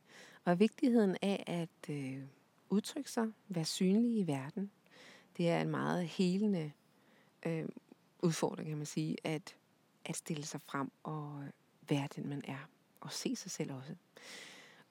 Og 0.44 0.60
vigtigheden 0.60 1.16
af 1.22 1.44
at 1.46 1.90
øh, 1.90 2.22
udtrykke 2.70 3.10
sig, 3.10 3.26
være 3.48 3.64
synlig 3.64 4.18
i 4.18 4.26
verden. 4.26 4.70
Det 5.36 5.50
er 5.50 5.60
en 5.60 5.68
meget 5.68 6.08
helende 6.08 6.72
øh, 7.46 7.68
udfordring, 8.22 8.68
kan 8.68 8.76
man 8.76 8.86
sige, 8.86 9.16
at, 9.24 9.56
at 10.04 10.16
stille 10.16 10.46
sig 10.46 10.60
frem 10.60 10.90
og 11.02 11.42
øh, 11.42 11.50
være 11.88 12.08
den, 12.16 12.28
man 12.28 12.42
er. 12.44 12.68
Og 13.00 13.12
se 13.12 13.36
sig 13.36 13.50
selv 13.50 13.72
også. 13.72 13.94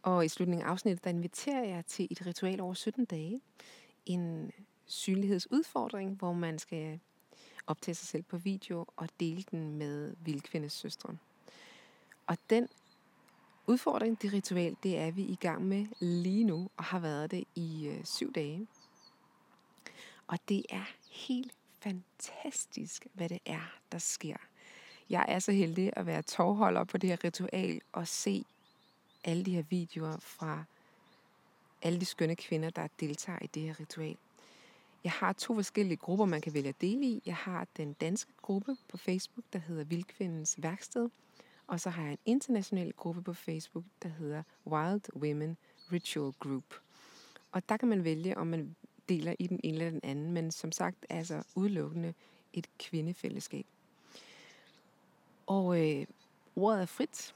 Og 0.04 0.26
i 0.26 0.28
slutningen 0.28 0.68
af 0.68 0.72
afsnittet, 0.72 1.04
der 1.04 1.10
inviterer 1.10 1.64
jeg 1.64 1.86
til 1.86 2.08
et 2.12 2.26
ritual 2.26 2.62
over 2.62 2.74
17 2.74 3.06
dage. 3.06 3.42
En 4.06 4.52
synlighedsudfordring, 4.86 6.16
hvor 6.16 6.34
man 6.34 6.60
skal 6.60 7.00
optage 7.68 7.96
sig 7.96 8.08
selv 8.08 8.24
på 8.24 8.38
video 8.38 8.86
og 8.96 9.10
dele 9.20 9.44
den 9.52 9.76
med 9.76 10.16
Vildkvindes 10.20 10.74
søstre. 10.74 11.18
Og 12.32 12.38
den 12.50 12.68
udfordring, 13.68 14.22
det 14.22 14.34
ritual, 14.34 14.76
det 14.84 14.98
er 14.98 15.12
vi 15.12 15.22
i 15.22 15.36
gang 15.36 15.66
med 15.66 15.86
lige 16.00 16.44
nu, 16.44 16.70
og 16.78 16.84
har 16.84 17.00
været 17.00 17.32
det 17.32 17.44
i 17.56 17.88
øh, 17.88 18.06
syv 18.06 18.34
dage. 18.34 18.68
Og 20.28 20.40
det 20.50 20.66
er 20.70 20.84
helt 21.10 21.54
fantastisk, 21.80 23.08
hvad 23.14 23.30
det 23.30 23.40
er, 23.46 23.74
der 23.92 23.98
sker. 23.98 24.38
Jeg 25.10 25.26
er 25.28 25.40
så 25.40 25.52
heldig 25.52 25.92
at 25.94 26.06
være 26.06 26.22
tovholder 26.22 26.84
på 26.84 26.98
det 26.98 27.10
her 27.10 27.24
ritual 27.24 27.82
og 27.92 28.08
se 28.08 28.46
alle 29.24 29.46
de 29.46 29.52
her 29.52 29.64
videoer 29.70 30.18
fra 30.20 30.64
alle 31.82 32.00
de 32.00 32.06
skønne 32.06 32.36
kvinder, 32.36 32.70
der 32.70 32.88
deltager 33.00 33.40
i 33.42 33.48
det 33.48 33.62
her 33.62 33.80
ritual. 33.80 34.18
Jeg 35.04 35.12
har 35.12 35.34
to 35.34 35.56
forskellige 35.56 35.98
grupper, 35.98 36.26
man 36.26 36.42
kan 36.42 36.54
vælge 36.54 36.70
at 36.70 36.82
dele 36.82 37.06
i. 37.06 37.22
Jeg 37.26 37.36
har 37.36 37.68
den 37.78 37.94
danske 37.94 38.32
gruppe 38.42 38.78
på 38.88 38.98
Facebook, 38.98 39.46
der 39.54 39.60
hedder 39.60 39.84
Vildkvindens 39.84 40.56
Værksted. 40.64 41.10
Og 41.72 41.80
så 41.80 41.90
har 41.90 42.04
jeg 42.04 42.12
en 42.12 42.18
international 42.26 42.94
gruppe 42.94 43.22
på 43.22 43.34
Facebook, 43.34 43.84
der 44.04 44.10
hedder 44.10 44.44
Wild 44.68 45.16
Women 45.16 45.58
Ritual 45.92 46.34
Group. 46.40 46.64
Og 47.52 47.70
der 47.70 47.78
kan 47.78 47.88
man 47.88 48.04
vælge, 48.04 48.38
om 48.38 48.48
man 48.48 48.76
deler 49.10 49.36
i 49.40 49.48
den 49.48 49.60
ene 49.64 49.78
eller 49.78 49.90
den 49.90 50.00
anden, 50.04 50.32
men 50.32 50.52
som 50.52 50.72
sagt 50.72 51.06
altså 51.10 51.44
udelukkende 51.56 52.14
et 52.54 52.68
kvindefællesskab. 52.80 53.66
Og 55.48 55.90
øh, 55.90 56.06
ordet 56.56 56.82
er 56.82 56.86
frit. 56.86 57.36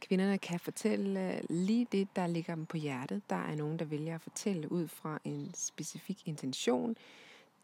Kvinderne 0.00 0.38
kan 0.38 0.60
fortælle 0.60 1.36
øh, 1.36 1.40
lige 1.48 1.86
det, 1.92 2.08
der 2.16 2.26
ligger 2.26 2.54
dem 2.54 2.66
på 2.66 2.76
hjertet. 2.76 3.22
Der 3.30 3.36
er 3.36 3.54
nogen, 3.54 3.78
der 3.78 3.84
vælger 3.84 4.14
at 4.14 4.20
fortælle 4.20 4.72
ud 4.72 4.88
fra 4.88 5.20
en 5.24 5.50
specifik 5.54 6.22
intention. 6.26 6.96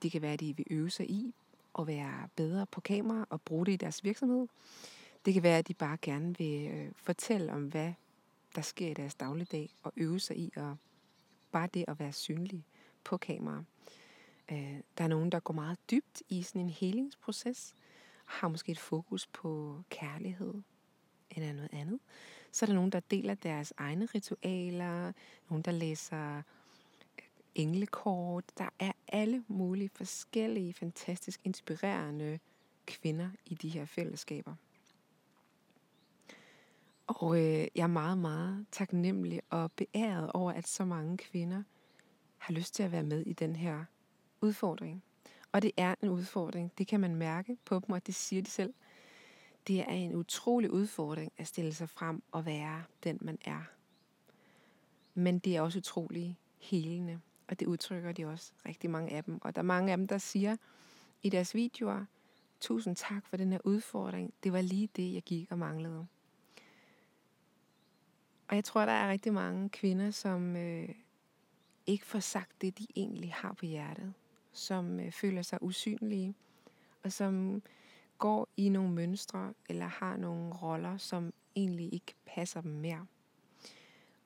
Det 0.02 0.12
kan 0.12 0.22
være, 0.22 0.32
at 0.32 0.40
de 0.40 0.56
vil 0.56 0.66
øve 0.70 0.90
sig 0.90 1.10
i 1.10 1.34
at 1.78 1.86
være 1.86 2.28
bedre 2.36 2.66
på 2.66 2.80
kamera 2.80 3.26
og 3.30 3.40
bruge 3.40 3.66
det 3.66 3.72
i 3.72 3.76
deres 3.76 4.04
virksomhed. 4.04 4.46
Det 5.26 5.34
kan 5.34 5.42
være, 5.42 5.58
at 5.58 5.68
de 5.68 5.74
bare 5.74 5.98
gerne 6.02 6.38
vil 6.38 6.70
øh, 6.70 6.92
fortælle 6.96 7.52
om, 7.52 7.64
hvad 7.64 7.92
der 8.54 8.62
sker 8.62 8.88
i 8.90 8.94
deres 8.94 9.14
dagligdag, 9.14 9.74
og 9.82 9.92
øve 9.96 10.20
sig 10.20 10.36
i 10.36 10.52
at 10.56 10.74
bare 11.52 11.68
det 11.74 11.84
at 11.88 11.98
være 11.98 12.12
synlig 12.12 12.64
på 13.04 13.16
kamera. 13.16 13.64
Øh, 14.52 14.80
der 14.98 15.04
er 15.04 15.08
nogen, 15.08 15.32
der 15.32 15.40
går 15.40 15.54
meget 15.54 15.78
dybt 15.90 16.22
i 16.28 16.42
sådan 16.42 16.60
en 16.60 16.70
helingsproces, 16.70 17.74
har 18.24 18.48
måske 18.48 18.72
et 18.72 18.78
fokus 18.78 19.26
på 19.26 19.82
kærlighed 19.90 20.54
eller 21.30 21.52
noget 21.52 21.70
andet. 21.72 22.00
Så 22.52 22.64
er 22.64 22.66
der 22.66 22.74
nogen, 22.74 22.92
der 22.92 23.00
deler 23.00 23.34
deres 23.34 23.72
egne 23.76 24.06
ritualer, 24.14 25.12
nogen, 25.48 25.62
der 25.62 25.72
læser 25.72 26.36
øh, 26.36 26.42
englekort. 27.54 28.44
Der 28.58 28.68
er 28.78 28.92
alle 29.08 29.44
mulige 29.48 29.88
forskellige, 29.88 30.74
fantastisk 30.74 31.40
inspirerende 31.44 32.38
kvinder 32.86 33.30
i 33.46 33.54
de 33.54 33.68
her 33.68 33.84
fællesskaber. 33.84 34.54
Og 37.06 37.38
øh, 37.38 37.66
jeg 37.74 37.82
er 37.82 37.86
meget, 37.86 38.18
meget 38.18 38.66
taknemmelig 38.72 39.42
og 39.50 39.72
beæret 39.72 40.32
over, 40.32 40.52
at 40.52 40.68
så 40.68 40.84
mange 40.84 41.16
kvinder 41.16 41.62
har 42.38 42.54
lyst 42.54 42.74
til 42.74 42.82
at 42.82 42.92
være 42.92 43.02
med 43.02 43.20
i 43.26 43.32
den 43.32 43.56
her 43.56 43.84
udfordring. 44.40 45.02
Og 45.52 45.62
det 45.62 45.72
er 45.76 45.94
en 46.02 46.08
udfordring. 46.08 46.72
Det 46.78 46.86
kan 46.86 47.00
man 47.00 47.14
mærke 47.14 47.56
på 47.64 47.74
dem, 47.74 47.90
og 47.90 48.06
det 48.06 48.14
siger 48.14 48.42
de 48.42 48.50
selv. 48.50 48.74
Det 49.66 49.80
er 49.80 49.92
en 49.92 50.14
utrolig 50.14 50.70
udfordring 50.70 51.32
at 51.36 51.46
stille 51.46 51.74
sig 51.74 51.88
frem 51.88 52.22
og 52.32 52.46
være 52.46 52.82
den, 53.04 53.18
man 53.20 53.38
er. 53.44 53.62
Men 55.14 55.38
det 55.38 55.56
er 55.56 55.60
også 55.60 55.78
utrolig 55.78 56.38
helende. 56.58 57.20
Og 57.48 57.60
det 57.60 57.66
udtrykker 57.66 58.12
de 58.12 58.24
også, 58.24 58.52
rigtig 58.66 58.90
mange 58.90 59.12
af 59.12 59.24
dem. 59.24 59.38
Og 59.42 59.54
der 59.54 59.60
er 59.60 59.66
mange 59.66 59.92
af 59.92 59.96
dem, 59.98 60.08
der 60.08 60.18
siger 60.18 60.56
i 61.22 61.28
deres 61.28 61.54
videoer, 61.54 62.04
tusind 62.60 62.96
tak 62.96 63.26
for 63.26 63.36
den 63.36 63.52
her 63.52 63.58
udfordring. 63.64 64.34
Det 64.42 64.52
var 64.52 64.60
lige 64.60 64.88
det, 64.96 65.14
jeg 65.14 65.22
gik 65.22 65.52
og 65.52 65.58
manglede. 65.58 66.06
Og 68.48 68.56
jeg 68.56 68.64
tror, 68.64 68.84
der 68.86 68.92
er 68.92 69.10
rigtig 69.10 69.32
mange 69.32 69.68
kvinder, 69.68 70.10
som 70.10 70.56
øh, 70.56 70.88
ikke 71.86 72.06
får 72.06 72.20
sagt 72.20 72.62
det, 72.62 72.78
de 72.78 72.86
egentlig 72.96 73.32
har 73.32 73.52
på 73.52 73.66
hjertet. 73.66 74.14
Som 74.52 75.00
øh, 75.00 75.12
føler 75.12 75.42
sig 75.42 75.62
usynlige, 75.62 76.34
og 77.02 77.12
som 77.12 77.62
går 78.18 78.48
i 78.56 78.68
nogle 78.68 78.92
mønstre, 78.92 79.54
eller 79.68 79.86
har 79.86 80.16
nogle 80.16 80.54
roller, 80.54 80.96
som 80.96 81.32
egentlig 81.56 81.94
ikke 81.94 82.14
passer 82.26 82.60
dem 82.60 82.72
mere. 82.72 83.06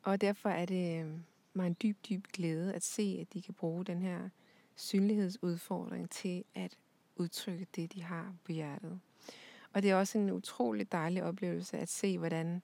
Og 0.03 0.21
derfor 0.21 0.49
er 0.49 0.67
det 0.67 1.05
øh, 1.05 1.11
mig 1.53 1.67
en 1.67 1.77
dyb, 1.83 1.97
dyb 2.09 2.27
glæde 2.33 2.75
at 2.75 2.83
se, 2.83 3.19
at 3.21 3.33
de 3.33 3.43
kan 3.43 3.55
bruge 3.55 3.85
den 3.85 4.03
her 4.03 4.29
synlighedsudfordring 4.77 6.11
til 6.11 6.45
at 6.55 6.77
udtrykke 7.17 7.67
det, 7.77 7.93
de 7.93 8.03
har 8.03 8.35
på 8.45 8.53
hjertet. 8.53 9.01
Og 9.73 9.83
det 9.83 9.91
er 9.91 9.97
også 9.97 10.19
en 10.19 10.31
utrolig 10.31 10.93
dejlig 10.93 11.25
oplevelse 11.25 11.79
at 11.79 11.89
se, 11.89 12.19
hvordan 12.19 12.63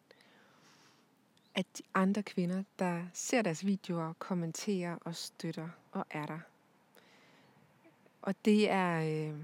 at 1.56 1.66
de 1.78 1.82
andre 1.94 2.22
kvinder, 2.22 2.62
der 2.78 3.02
ser 3.12 3.42
deres 3.42 3.66
videoer, 3.66 4.12
kommenterer 4.18 4.96
og 5.00 5.14
støtter 5.14 5.68
og 5.92 6.06
er 6.10 6.26
der. 6.26 6.38
Og 8.22 8.34
det 8.44 8.70
er, 8.70 9.00
øh, 9.00 9.38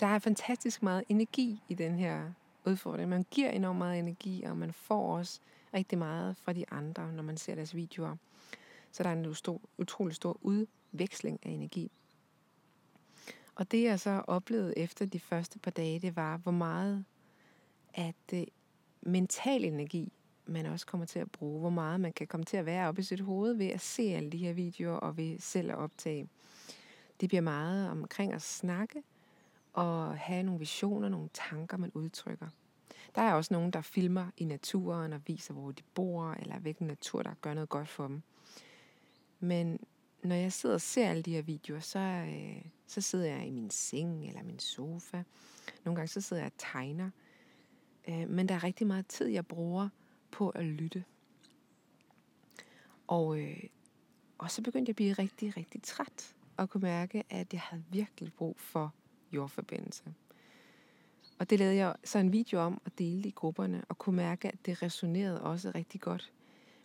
der 0.00 0.06
er 0.06 0.18
fantastisk 0.18 0.82
meget 0.82 1.04
energi 1.08 1.62
i 1.68 1.74
den 1.74 1.98
her 1.98 2.32
udfordring. 2.64 3.08
Man 3.08 3.26
giver 3.30 3.50
enormt 3.50 3.78
meget 3.78 3.98
energi, 3.98 4.42
og 4.42 4.56
man 4.56 4.72
får 4.72 5.16
også 5.16 5.40
rigtig 5.74 5.98
meget 5.98 6.36
fra 6.36 6.52
de 6.52 6.64
andre, 6.70 7.12
når 7.12 7.22
man 7.22 7.36
ser 7.36 7.54
deres 7.54 7.74
videoer. 7.74 8.16
Så 8.92 9.02
der 9.02 9.08
er 9.08 9.12
en 9.12 9.34
stor, 9.34 9.60
utrolig 9.78 10.14
stor 10.14 10.38
udveksling 10.40 11.40
af 11.42 11.50
energi. 11.50 11.90
Og 13.54 13.70
det 13.70 13.82
jeg 13.82 14.00
så 14.00 14.22
oplevede 14.26 14.78
efter 14.78 15.06
de 15.06 15.20
første 15.20 15.58
par 15.58 15.70
dage, 15.70 16.00
det 16.00 16.16
var, 16.16 16.36
hvor 16.36 16.52
meget 16.52 17.04
at 17.94 18.14
øh, 18.32 18.44
mental 19.02 19.64
energi 19.64 20.12
man 20.48 20.66
også 20.66 20.86
kommer 20.86 21.06
til 21.06 21.18
at 21.18 21.30
bruge. 21.30 21.60
Hvor 21.60 21.70
meget 21.70 22.00
man 22.00 22.12
kan 22.12 22.26
komme 22.26 22.44
til 22.44 22.56
at 22.56 22.66
være 22.66 22.88
oppe 22.88 23.00
i 23.00 23.04
sit 23.04 23.20
hoved 23.20 23.52
ved 23.52 23.66
at 23.66 23.80
se 23.80 24.02
alle 24.02 24.30
de 24.30 24.38
her 24.38 24.52
videoer 24.52 24.96
og 24.96 25.16
ved 25.16 25.38
selv 25.38 25.70
at 25.70 25.76
optage. 25.76 26.28
Det 27.20 27.28
bliver 27.28 27.40
meget 27.40 27.90
omkring 27.90 28.32
at 28.32 28.42
snakke 28.42 29.02
og 29.72 30.18
have 30.18 30.42
nogle 30.42 30.58
visioner, 30.58 31.08
nogle 31.08 31.28
tanker, 31.32 31.76
man 31.76 31.90
udtrykker. 31.94 32.48
Der 33.14 33.22
er 33.22 33.34
også 33.34 33.54
nogen, 33.54 33.70
der 33.70 33.80
filmer 33.80 34.26
i 34.36 34.44
naturen 34.44 35.12
og 35.12 35.20
viser, 35.26 35.54
hvor 35.54 35.72
de 35.72 35.82
bor, 35.94 36.32
eller 36.32 36.58
hvilken 36.58 36.86
natur, 36.86 37.22
der 37.22 37.34
gør 37.40 37.54
noget 37.54 37.68
godt 37.68 37.88
for 37.88 38.06
dem. 38.06 38.22
Men 39.40 39.78
når 40.22 40.34
jeg 40.34 40.52
sidder 40.52 40.74
og 40.74 40.80
ser 40.80 41.08
alle 41.08 41.22
de 41.22 41.34
her 41.34 41.42
videoer, 41.42 41.80
så, 41.80 41.98
øh, 41.98 42.62
så 42.86 43.00
sidder 43.00 43.26
jeg 43.26 43.46
i 43.46 43.50
min 43.50 43.70
seng 43.70 44.28
eller 44.28 44.42
min 44.42 44.58
sofa. 44.58 45.22
Nogle 45.84 45.96
gange 45.96 46.08
så 46.08 46.20
sidder 46.20 46.42
jeg 46.42 46.52
og 46.54 46.58
tegner. 46.58 47.10
Øh, 48.08 48.28
men 48.28 48.48
der 48.48 48.54
er 48.54 48.64
rigtig 48.64 48.86
meget 48.86 49.06
tid, 49.06 49.26
jeg 49.26 49.46
bruger 49.46 49.88
på 50.30 50.50
at 50.50 50.64
lytte. 50.64 51.04
Og, 53.06 53.40
øh, 53.40 53.62
og 54.38 54.50
så 54.50 54.62
begyndte 54.62 54.90
jeg 54.90 54.92
at 54.92 54.96
blive 54.96 55.12
rigtig, 55.12 55.56
rigtig 55.56 55.82
træt 55.82 56.34
og 56.56 56.70
kunne 56.70 56.82
mærke, 56.82 57.24
at 57.30 57.52
jeg 57.52 57.60
havde 57.60 57.84
virkelig 57.90 58.32
brug 58.32 58.60
for 58.60 58.94
jordforbindelse. 59.32 60.14
Og 61.38 61.50
det 61.50 61.58
lavede 61.58 61.76
jeg 61.76 61.94
så 62.04 62.18
en 62.18 62.32
video 62.32 62.60
om 62.60 62.80
og 62.84 62.98
delte 62.98 63.28
i 63.28 63.32
grupperne, 63.32 63.84
og 63.88 63.98
kunne 63.98 64.16
mærke, 64.16 64.48
at 64.48 64.66
det 64.66 64.82
resonerede 64.82 65.42
også 65.42 65.72
rigtig 65.74 66.00
godt 66.00 66.32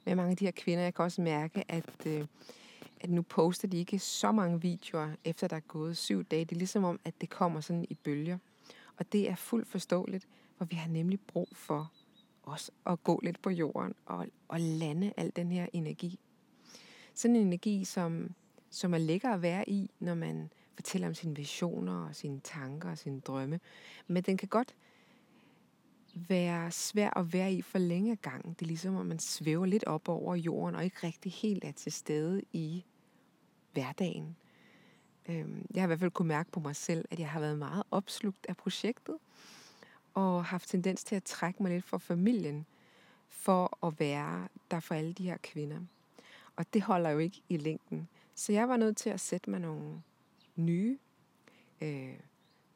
med 0.05 0.15
mange 0.15 0.31
af 0.31 0.37
de 0.37 0.45
her 0.45 0.51
kvinder. 0.51 0.83
Jeg 0.83 0.93
kan 0.93 1.05
også 1.05 1.21
mærke, 1.21 1.71
at, 1.71 2.05
øh, 2.05 2.25
at 3.01 3.09
nu 3.09 3.21
poster 3.21 3.67
de 3.67 3.77
ikke 3.77 3.99
så 3.99 4.31
mange 4.31 4.61
videoer, 4.61 5.09
efter 5.23 5.47
der 5.47 5.55
er 5.55 5.59
gået 5.59 5.97
syv 5.97 6.23
dage. 6.23 6.45
Det 6.45 6.55
er 6.55 6.59
ligesom 6.59 6.83
om, 6.83 6.99
at 7.05 7.13
det 7.21 7.29
kommer 7.29 7.61
sådan 7.61 7.85
i 7.89 7.93
bølger. 7.93 8.37
Og 8.97 9.11
det 9.11 9.29
er 9.29 9.35
fuldt 9.35 9.67
forståeligt, 9.67 10.27
for 10.57 10.65
vi 10.65 10.75
har 10.75 10.89
nemlig 10.89 11.19
brug 11.19 11.49
for 11.53 11.91
også 12.43 12.71
at 12.85 13.03
gå 13.03 13.19
lidt 13.23 13.41
på 13.41 13.49
jorden 13.49 13.95
og, 14.05 14.27
og 14.47 14.59
lande 14.59 15.13
al 15.17 15.31
den 15.35 15.51
her 15.51 15.67
energi. 15.73 16.19
Sådan 17.13 17.35
en 17.35 17.47
energi, 17.47 17.85
som, 17.85 18.31
som 18.69 18.93
er 18.93 18.97
lækker 18.97 19.29
at 19.29 19.41
være 19.41 19.69
i, 19.69 19.91
når 19.99 20.13
man 20.15 20.49
fortæller 20.75 21.07
om 21.07 21.13
sine 21.13 21.35
visioner 21.35 22.07
og 22.07 22.15
sine 22.15 22.39
tanker 22.39 22.91
og 22.91 22.97
sine 22.97 23.19
drømme. 23.19 23.59
Men 24.07 24.23
den 24.23 24.37
kan 24.37 24.47
godt 24.47 24.75
være 26.15 26.71
svær 26.71 27.17
at 27.17 27.33
være 27.33 27.53
i 27.53 27.61
for 27.61 27.77
længe 27.77 28.15
gang. 28.15 28.59
Det 28.59 28.65
er 28.65 28.67
ligesom, 28.67 28.97
at 28.97 29.05
man 29.05 29.19
svæver 29.19 29.65
lidt 29.65 29.83
op 29.83 30.09
over 30.09 30.35
jorden 30.35 30.75
og 30.75 30.83
ikke 30.83 31.07
rigtig 31.07 31.31
helt 31.31 31.63
er 31.63 31.71
til 31.71 31.91
stede 31.91 32.41
i 32.53 32.85
hverdagen. 33.73 34.35
Øhm, 35.29 35.65
jeg 35.73 35.81
har 35.81 35.87
i 35.87 35.89
hvert 35.89 35.99
fald 35.99 36.11
kunne 36.11 36.27
mærke 36.27 36.51
på 36.51 36.59
mig 36.59 36.75
selv, 36.75 37.05
at 37.11 37.19
jeg 37.19 37.29
har 37.29 37.39
været 37.39 37.57
meget 37.57 37.83
opslugt 37.91 38.45
af 38.49 38.57
projektet 38.57 39.17
og 40.13 40.45
haft 40.45 40.69
tendens 40.69 41.03
til 41.03 41.15
at 41.15 41.23
trække 41.23 41.63
mig 41.63 41.71
lidt 41.71 41.85
fra 41.85 41.97
familien 41.97 42.65
for 43.29 43.85
at 43.87 43.99
være 43.99 44.47
der 44.71 44.79
for 44.79 44.95
alle 44.95 45.13
de 45.13 45.23
her 45.23 45.37
kvinder. 45.43 45.79
Og 46.55 46.65
det 46.73 46.81
holder 46.81 47.09
jo 47.09 47.17
ikke 47.17 47.41
i 47.49 47.57
længden. 47.57 48.07
Så 48.35 48.51
jeg 48.51 48.69
var 48.69 48.77
nødt 48.77 48.97
til 48.97 49.09
at 49.09 49.19
sætte 49.19 49.49
mig 49.49 49.59
nogle 49.59 50.01
nye 50.55 50.97
øh, 51.81 52.13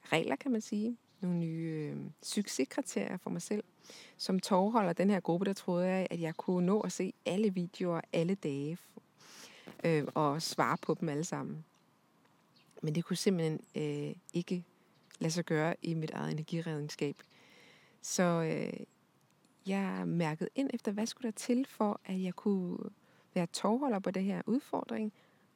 regler, 0.03 0.35
kan 0.35 0.51
man 0.51 0.61
sige. 0.61 0.97
Nogle 1.21 1.37
nye 1.37 1.91
øh, 1.93 1.97
succeskriterier 2.23 3.17
for 3.17 3.29
mig 3.29 3.41
selv. 3.41 3.63
Som 4.17 4.39
tovholder 4.39 4.93
den 4.93 5.09
her 5.09 5.19
gruppe, 5.19 5.45
der 5.45 5.53
troede 5.53 5.87
jeg, 5.87 6.07
at 6.09 6.21
jeg 6.21 6.35
kunne 6.35 6.65
nå 6.65 6.79
at 6.79 6.91
se 6.91 7.13
alle 7.25 7.53
videoer 7.53 8.01
alle 8.13 8.35
dage. 8.35 8.77
Øh, 9.83 10.07
og 10.13 10.41
svare 10.41 10.77
på 10.77 10.93
dem 10.93 11.09
alle 11.09 11.23
sammen. 11.23 11.65
Men 12.81 12.95
det 12.95 13.05
kunne 13.05 13.17
simpelthen 13.17 13.59
øh, 13.75 14.15
ikke 14.33 14.63
lade 15.19 15.31
sig 15.31 15.45
gøre 15.45 15.75
i 15.81 15.93
mit 15.93 16.11
eget 16.11 16.31
energiredningsskab. 16.31 17.15
Så 18.01 18.23
øh, 18.23 18.79
jeg 19.67 20.07
mærkede 20.07 20.49
ind 20.55 20.69
efter, 20.73 20.91
hvad 20.91 21.05
skulle 21.05 21.31
der 21.31 21.37
til 21.37 21.65
for, 21.69 21.99
at 22.05 22.23
jeg 22.23 22.33
kunne 22.33 22.77
være 23.33 23.45
tovholder 23.45 23.99
på 23.99 24.11
det 24.11 24.23
her 24.23 24.41
udfordring, 24.45 25.13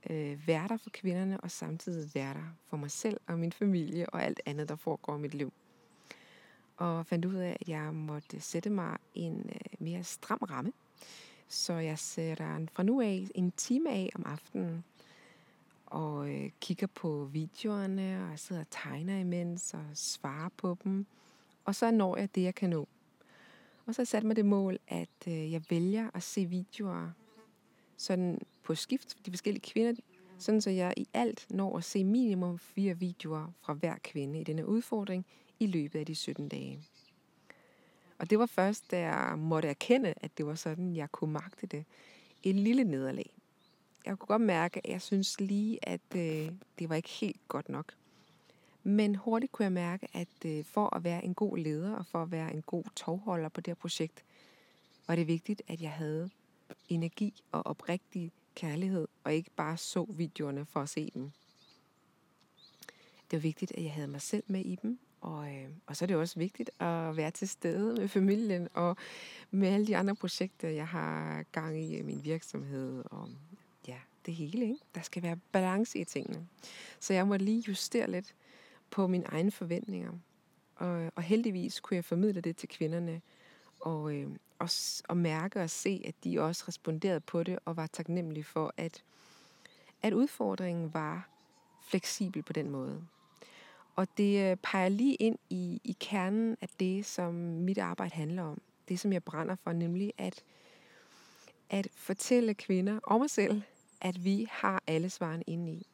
øh, 0.10 0.48
være 0.48 0.68
der 0.68 0.78
for 0.78 0.90
kvinderne, 0.90 1.42
og 1.42 1.52
samtidig 1.52 2.12
være 2.16 2.34
der 2.34 2.56
for 2.66 2.78
mig 2.78 2.92
selv 2.92 3.22
og 3.28 3.40
min 3.40 3.52
familie 3.52 4.10
og 4.10 4.24
alt 4.24 4.42
andet, 4.46 4.70
der 4.70 4.76
foregår 4.76 5.16
i 5.16 5.20
mit 5.20 5.34
liv. 5.34 5.54
Og 6.78 7.06
fandt 7.06 7.26
ud 7.26 7.36
af, 7.36 7.58
at 7.62 7.70
jeg 7.70 7.94
måtte 7.94 8.40
sætte 8.40 8.70
mig 8.70 8.98
en 9.16 9.50
øh, 9.56 9.62
mere 9.80 10.04
stram 10.04 10.40
ramme. 10.52 10.74
Så 11.48 11.74
jeg 11.74 12.00
sætter 12.00 12.66
fra 12.72 12.84
nu 12.84 13.02
af 13.02 13.28
en 13.36 13.52
time 13.52 13.90
af 13.90 14.10
om 14.16 14.24
aftenen, 14.26 14.84
og 15.92 16.30
øh, 16.30 16.50
kigger 16.62 16.88
på 16.88 17.30
videoerne, 17.32 18.24
og 18.24 18.30
jeg 18.30 18.40
sidder 18.40 18.62
og 18.62 18.68
tegner 18.70 19.20
imens, 19.20 19.74
og 19.74 19.86
svarer 19.94 20.50
på 20.58 20.78
dem. 20.84 21.06
Og 21.66 21.76
så 21.76 21.92
når 21.92 22.18
jeg 22.18 22.36
det, 22.36 22.44
jeg 22.44 22.56
kan 22.56 22.70
nå. 22.70 22.88
Og 23.86 23.96
så 23.96 24.00
har 24.00 24.04
jeg 24.04 24.08
sat 24.08 24.24
mig 24.24 24.36
det 24.36 24.46
mål, 24.46 24.78
at 24.88 25.28
øh, 25.28 25.52
jeg 25.52 25.62
vælger 25.70 26.10
at 26.14 26.24
se 26.24 26.46
videoer 26.46 27.10
sådan 27.98 28.40
på 28.64 28.76
skift 28.76 29.14
for 29.14 29.24
de 29.24 29.32
forskellige 29.32 29.72
kvinder, 29.72 30.02
sådan 30.38 30.62
så 30.62 30.70
jeg 30.70 30.94
i 30.98 31.08
alt 31.14 31.48
når 31.50 31.78
at 31.78 31.84
se 31.84 32.04
minimum 32.04 32.58
fire 32.58 33.00
videoer 33.00 33.54
fra 33.62 33.74
hver 33.74 33.96
kvinde 34.04 34.40
i 34.42 34.44
denne 34.44 34.68
udfordring 34.68 35.26
i 35.60 35.68
løbet 35.68 36.00
af 36.00 36.06
de 36.06 36.16
17 36.16 36.50
dage. 36.50 36.80
Og 38.18 38.30
det 38.30 38.40
var 38.40 38.46
først, 38.46 38.92
da 38.92 39.00
jeg 39.00 39.40
måtte 39.40 39.68
erkende, 39.68 40.14
at 40.18 40.38
det 40.38 40.46
var 40.46 40.56
sådan, 40.56 40.96
jeg 40.96 41.12
kunne 41.12 41.34
magte 41.34 41.68
det. 41.68 41.86
Et 42.44 42.56
lille 42.56 42.84
nederlag. 42.84 43.41
Jeg 44.06 44.20
kunne 44.20 44.28
godt 44.28 44.42
mærke, 44.42 44.82
at 44.88 44.92
jeg 44.92 45.02
synes 45.02 45.40
lige, 45.40 45.90
at 45.90 46.16
øh, 46.16 46.52
det 46.80 46.90
var 46.90 46.96
ikke 46.96 47.10
helt 47.10 47.48
godt 47.48 47.70
nok. 47.70 47.94
Men 48.84 49.16
hurtigt 49.16 49.52
kunne 49.52 49.64
jeg 49.64 49.72
mærke, 49.72 50.08
at 50.14 50.46
øh, 50.46 50.66
for 50.66 50.96
at 50.96 51.04
være 51.04 51.26
en 51.26 51.34
god 51.34 51.58
leder 51.58 51.96
og 51.96 52.06
for 52.06 52.22
at 52.24 52.32
være 52.32 52.54
en 52.54 52.62
god 52.62 52.84
tovholder 52.96 53.50
på 53.50 53.62
det 53.62 53.68
her 53.68 53.76
projekt, 53.76 54.24
var 55.08 55.16
det 55.16 55.28
vigtigt, 55.28 55.62
at 55.68 55.82
jeg 55.82 55.92
havde 55.92 56.30
energi 56.90 57.44
og 57.52 57.66
oprigtig 57.66 58.32
kærlighed, 58.56 59.08
og 59.24 59.34
ikke 59.34 59.52
bare 59.56 59.78
så 59.78 60.06
videoerne 60.10 60.66
for 60.66 60.80
at 60.80 60.90
se 60.90 61.12
dem. 61.14 61.32
Det 63.32 63.38
var 63.38 63.42
vigtigt, 63.42 63.72
at 63.78 63.84
jeg 63.84 63.94
havde 63.94 64.08
mig 64.08 64.22
selv 64.22 64.44
med 64.48 64.66
i 64.66 64.76
dem, 64.76 65.00
og, 65.22 65.56
øh, 65.56 65.70
og 65.88 65.96
så 65.96 66.06
er 66.06 66.08
det 66.08 66.16
også 66.16 66.40
vigtigt 66.40 66.70
at 66.80 67.18
være 67.18 67.32
til 67.32 67.50
stede 67.50 67.96
med 67.96 68.08
familien 68.08 68.68
og 68.74 68.98
med 69.52 69.68
alle 69.68 69.88
de 69.88 69.98
andre 69.98 70.16
projekter, 70.16 70.70
jeg 70.70 70.88
har 70.88 71.44
gang 71.52 71.80
i 71.80 71.98
i 71.98 72.02
min 72.02 72.24
virksomhed. 72.24 73.04
Og 73.06 73.30
det 74.26 74.34
hele. 74.34 74.66
Ikke? 74.66 74.80
Der 74.96 75.02
skal 75.02 75.24
være 75.24 75.38
balance 75.52 76.00
i 76.00 76.04
tingene. 76.04 76.48
Så 77.00 77.14
jeg 77.14 77.28
må 77.28 77.36
lige 77.36 77.64
justere 77.68 78.12
lidt 78.12 78.36
på 78.90 79.08
mine 79.08 79.26
egne 79.26 79.52
forventninger. 79.52 80.12
Og, 80.76 81.12
og 81.16 81.24
heldigvis 81.24 81.80
kunne 81.80 81.96
jeg 81.96 82.06
formidle 82.06 82.42
det 82.42 82.58
til 82.58 82.70
kvinderne, 82.70 83.22
og, 83.80 84.16
øh, 84.16 84.30
og, 84.60 84.70
og 85.10 85.18
mærke 85.18 85.62
og 85.62 85.70
se, 85.70 86.02
at 86.06 86.16
de 86.24 86.40
også 86.40 86.64
responderede 86.68 87.20
på 87.20 87.44
det, 87.44 87.60
og 87.66 87.78
var 87.78 87.88
taknemmelige 87.88 88.44
for, 88.44 88.74
at, 88.78 89.04
at 90.02 90.14
udfordringen 90.14 90.94
var 90.94 91.30
fleksibel 91.82 92.44
på 92.44 92.54
den 92.54 92.70
måde. 92.70 93.08
Og 93.96 94.08
det 94.18 94.52
øh, 94.52 94.58
peger 94.58 94.90
lige 94.90 95.16
ind 95.16 95.38
i, 95.50 95.82
i 95.84 95.98
kernen 96.00 96.58
af 96.62 96.70
det, 96.80 97.06
som 97.06 97.34
mit 97.34 97.78
arbejde 97.78 98.16
handler 98.16 98.44
om. 98.44 98.62
Det, 98.88 99.00
som 99.00 99.14
jeg 99.14 99.24
brænder 99.24 99.56
for, 99.56 99.72
nemlig 99.72 100.14
at, 100.18 100.44
at 101.70 101.88
fortælle 101.96 102.54
kvinder 102.54 103.00
og 103.04 103.20
mig 103.20 103.30
selv, 103.30 103.62
at 104.02 104.26
vi 104.26 104.48
har 104.52 104.84
alle 104.88 105.10
svarene 105.10 105.44
inde 105.48 105.72
i. 105.72 105.88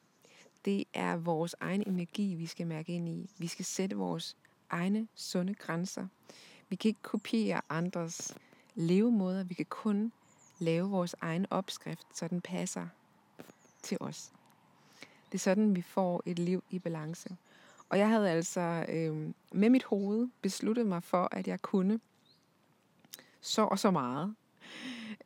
Det 0.65 0.83
er 0.93 1.15
vores 1.15 1.55
egen 1.59 1.83
energi, 1.87 2.35
vi 2.35 2.45
skal 2.45 2.67
mærke 2.67 2.93
ind 2.93 3.09
i. 3.09 3.29
Vi 3.37 3.47
skal 3.47 3.65
sætte 3.65 3.95
vores 3.95 4.37
egne 4.69 5.07
sunde 5.15 5.53
grænser. 5.53 6.07
Vi 6.69 6.75
kan 6.75 6.89
ikke 6.89 7.01
kopiere 7.01 7.61
andres 7.69 8.37
levemåder. 8.75 9.43
Vi 9.43 9.53
kan 9.53 9.65
kun 9.65 10.11
lave 10.59 10.89
vores 10.89 11.15
egen 11.21 11.45
opskrift, 11.49 12.07
så 12.13 12.27
den 12.27 12.41
passer 12.41 12.87
til 13.83 13.97
os. 13.99 14.31
Det 15.31 15.33
er 15.33 15.39
sådan, 15.39 15.75
vi 15.75 15.81
får 15.81 16.23
et 16.25 16.39
liv 16.39 16.63
i 16.69 16.79
balance. 16.79 17.37
Og 17.89 17.97
jeg 17.97 18.09
havde 18.09 18.31
altså 18.31 18.85
øh, 18.89 19.33
med 19.51 19.69
mit 19.69 19.83
hoved 19.83 20.27
besluttet 20.41 20.85
mig 20.85 21.03
for, 21.03 21.29
at 21.31 21.47
jeg 21.47 21.61
kunne 21.61 21.99
så 23.41 23.61
og 23.61 23.79
så 23.79 23.91
meget 23.91 24.35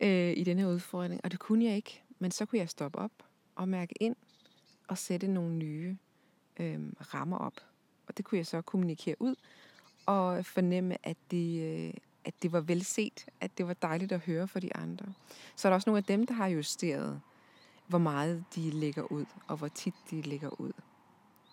øh, 0.02 0.34
i 0.38 0.44
denne 0.44 0.68
udfordring. 0.68 1.22
Og 1.24 1.32
det 1.32 1.40
kunne 1.40 1.66
jeg 1.66 1.76
ikke. 1.76 2.01
Men 2.22 2.32
så 2.32 2.46
kunne 2.46 2.60
jeg 2.60 2.70
stoppe 2.70 3.00
op 3.00 3.12
og 3.56 3.70
mærke 3.70 3.96
ind 4.00 4.16
og 4.88 4.98
sætte 4.98 5.28
nogle 5.28 5.56
nye 5.56 5.98
øh, 6.60 6.80
rammer 7.14 7.38
op. 7.38 7.54
Og 8.08 8.18
det 8.18 8.26
kunne 8.26 8.38
jeg 8.38 8.46
så 8.46 8.62
kommunikere 8.62 9.16
ud 9.20 9.36
og 10.06 10.46
fornemme, 10.46 10.98
at 11.08 11.18
det, 11.32 11.64
øh, 11.88 11.94
at 12.26 12.34
det 12.42 12.52
var 12.52 12.62
velset, 12.62 13.26
at 13.40 13.58
det 13.58 13.68
var 13.68 13.74
dejligt 13.74 14.12
at 14.12 14.20
høre 14.20 14.48
for 14.48 14.60
de 14.60 14.76
andre. 14.76 15.14
Så 15.56 15.68
er 15.68 15.70
der 15.70 15.76
også 15.76 15.90
nogle 15.90 15.98
af 15.98 16.04
dem, 16.04 16.26
der 16.26 16.34
har 16.34 16.48
justeret, 16.48 17.22
hvor 17.88 18.00
meget 18.00 18.46
de 18.56 18.70
lægger 18.70 19.12
ud, 19.12 19.26
og 19.48 19.58
hvor 19.58 19.68
tit 19.68 19.96
de 20.12 20.22
lægger 20.22 20.62
ud, 20.62 20.72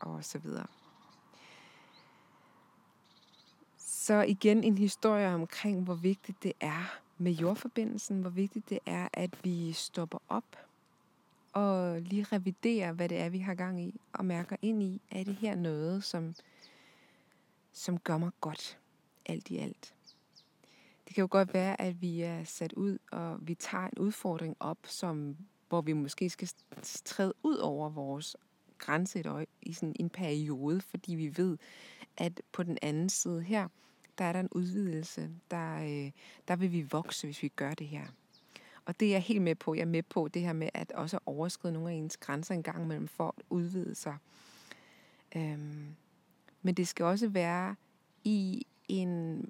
og 0.00 0.24
så 0.24 0.38
videre. 0.38 0.66
Så 3.78 4.22
igen 4.22 4.64
en 4.64 4.78
historie 4.78 5.34
omkring, 5.34 5.84
hvor 5.84 5.94
vigtigt 5.94 6.42
det 6.42 6.52
er 6.60 7.00
med 7.18 7.32
jordforbindelsen, 7.32 8.20
hvor 8.20 8.30
vigtigt 8.30 8.70
det 8.70 8.78
er, 8.86 9.08
at 9.12 9.44
vi 9.44 9.72
stopper 9.72 10.18
op 10.28 10.56
og 11.52 12.00
lige 12.00 12.26
reviderer, 12.32 12.92
hvad 12.92 13.08
det 13.08 13.18
er, 13.18 13.28
vi 13.28 13.38
har 13.38 13.54
gang 13.54 13.80
i, 13.80 14.00
og 14.12 14.24
mærker 14.24 14.56
ind 14.62 14.82
i, 14.82 15.00
er 15.10 15.24
det 15.24 15.34
her 15.34 15.54
noget, 15.54 16.04
som, 16.04 16.34
som 17.72 17.98
gør 17.98 18.18
mig 18.18 18.30
godt, 18.40 18.78
alt 19.26 19.50
i 19.50 19.58
alt. 19.58 19.94
Det 21.06 21.14
kan 21.14 21.22
jo 21.22 21.28
godt 21.30 21.54
være, 21.54 21.80
at 21.80 22.02
vi 22.02 22.20
er 22.20 22.44
sat 22.44 22.72
ud, 22.72 22.98
og 23.12 23.38
vi 23.40 23.54
tager 23.54 23.84
en 23.84 23.98
udfordring 23.98 24.56
op, 24.60 24.78
som, 24.84 25.36
hvor 25.68 25.80
vi 25.80 25.92
måske 25.92 26.30
skal 26.30 26.48
træde 27.04 27.34
ud 27.42 27.56
over 27.56 27.88
vores 27.88 28.36
grænse 28.78 29.20
et 29.20 29.26
øje, 29.26 29.46
i 29.62 29.72
sådan 29.72 29.96
en 29.98 30.10
periode, 30.10 30.80
fordi 30.80 31.14
vi 31.14 31.36
ved, 31.36 31.58
at 32.16 32.40
på 32.52 32.62
den 32.62 32.78
anden 32.82 33.08
side 33.08 33.42
her, 33.42 33.68
der 34.18 34.24
er 34.24 34.32
der 34.32 34.40
en 34.40 34.48
udvidelse. 34.50 35.30
Der, 35.50 35.76
øh, 35.76 36.10
der 36.48 36.56
vil 36.56 36.72
vi 36.72 36.82
vokse, 36.82 37.26
hvis 37.26 37.42
vi 37.42 37.48
gør 37.48 37.74
det 37.74 37.86
her. 37.86 38.06
Og 38.84 39.00
det 39.00 39.08
er 39.08 39.12
jeg 39.12 39.22
helt 39.22 39.42
med 39.42 39.54
på. 39.54 39.74
Jeg 39.74 39.80
er 39.80 39.86
med 39.86 40.02
på 40.02 40.28
det 40.28 40.42
her 40.42 40.52
med 40.52 40.68
at 40.74 40.92
også 40.92 41.18
overskride 41.26 41.72
nogle 41.72 41.90
af 41.90 41.94
ens 41.94 42.16
grænser 42.16 42.54
en 42.54 42.62
gang 42.62 42.84
imellem 42.84 43.08
for 43.08 43.34
at 43.38 43.44
udvide 43.50 43.94
sig. 43.94 44.16
Øhm, 45.36 45.86
men 46.62 46.74
det 46.74 46.88
skal 46.88 47.04
også 47.04 47.28
være 47.28 47.76
i 48.24 48.66
en, 48.88 49.44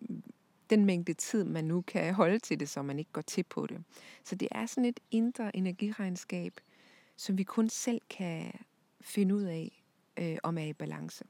den 0.70 0.84
mængde 0.84 1.14
tid, 1.14 1.44
man 1.44 1.64
nu 1.64 1.80
kan 1.80 2.14
holde 2.14 2.38
til 2.38 2.60
det, 2.60 2.68
så 2.68 2.82
man 2.82 2.98
ikke 2.98 3.12
går 3.12 3.20
til 3.20 3.42
på 3.42 3.66
det. 3.66 3.84
Så 4.24 4.34
det 4.34 4.48
er 4.50 4.66
sådan 4.66 4.84
et 4.84 5.00
indre 5.10 5.56
energiregnskab, 5.56 6.60
som 7.16 7.38
vi 7.38 7.42
kun 7.42 7.68
selv 7.68 8.00
kan 8.10 8.52
finde 9.00 9.34
ud 9.34 9.42
af, 9.42 9.84
øh, 10.16 10.36
om 10.42 10.58
er 10.58 10.64
i 10.64 10.72
balance. 10.72 11.24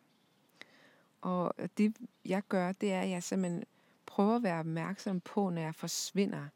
Og 1.20 1.54
det, 1.78 1.96
jeg 2.24 2.42
gør, 2.48 2.72
det 2.72 2.92
er, 2.92 3.00
at 3.00 3.10
jeg 3.10 3.22
simpelthen 3.22 3.64
prøver 4.06 4.36
at 4.36 4.42
være 4.42 4.60
opmærksom 4.60 5.20
på, 5.20 5.50
når 5.50 5.62
jeg 5.62 5.74
forsvinder 5.74 6.46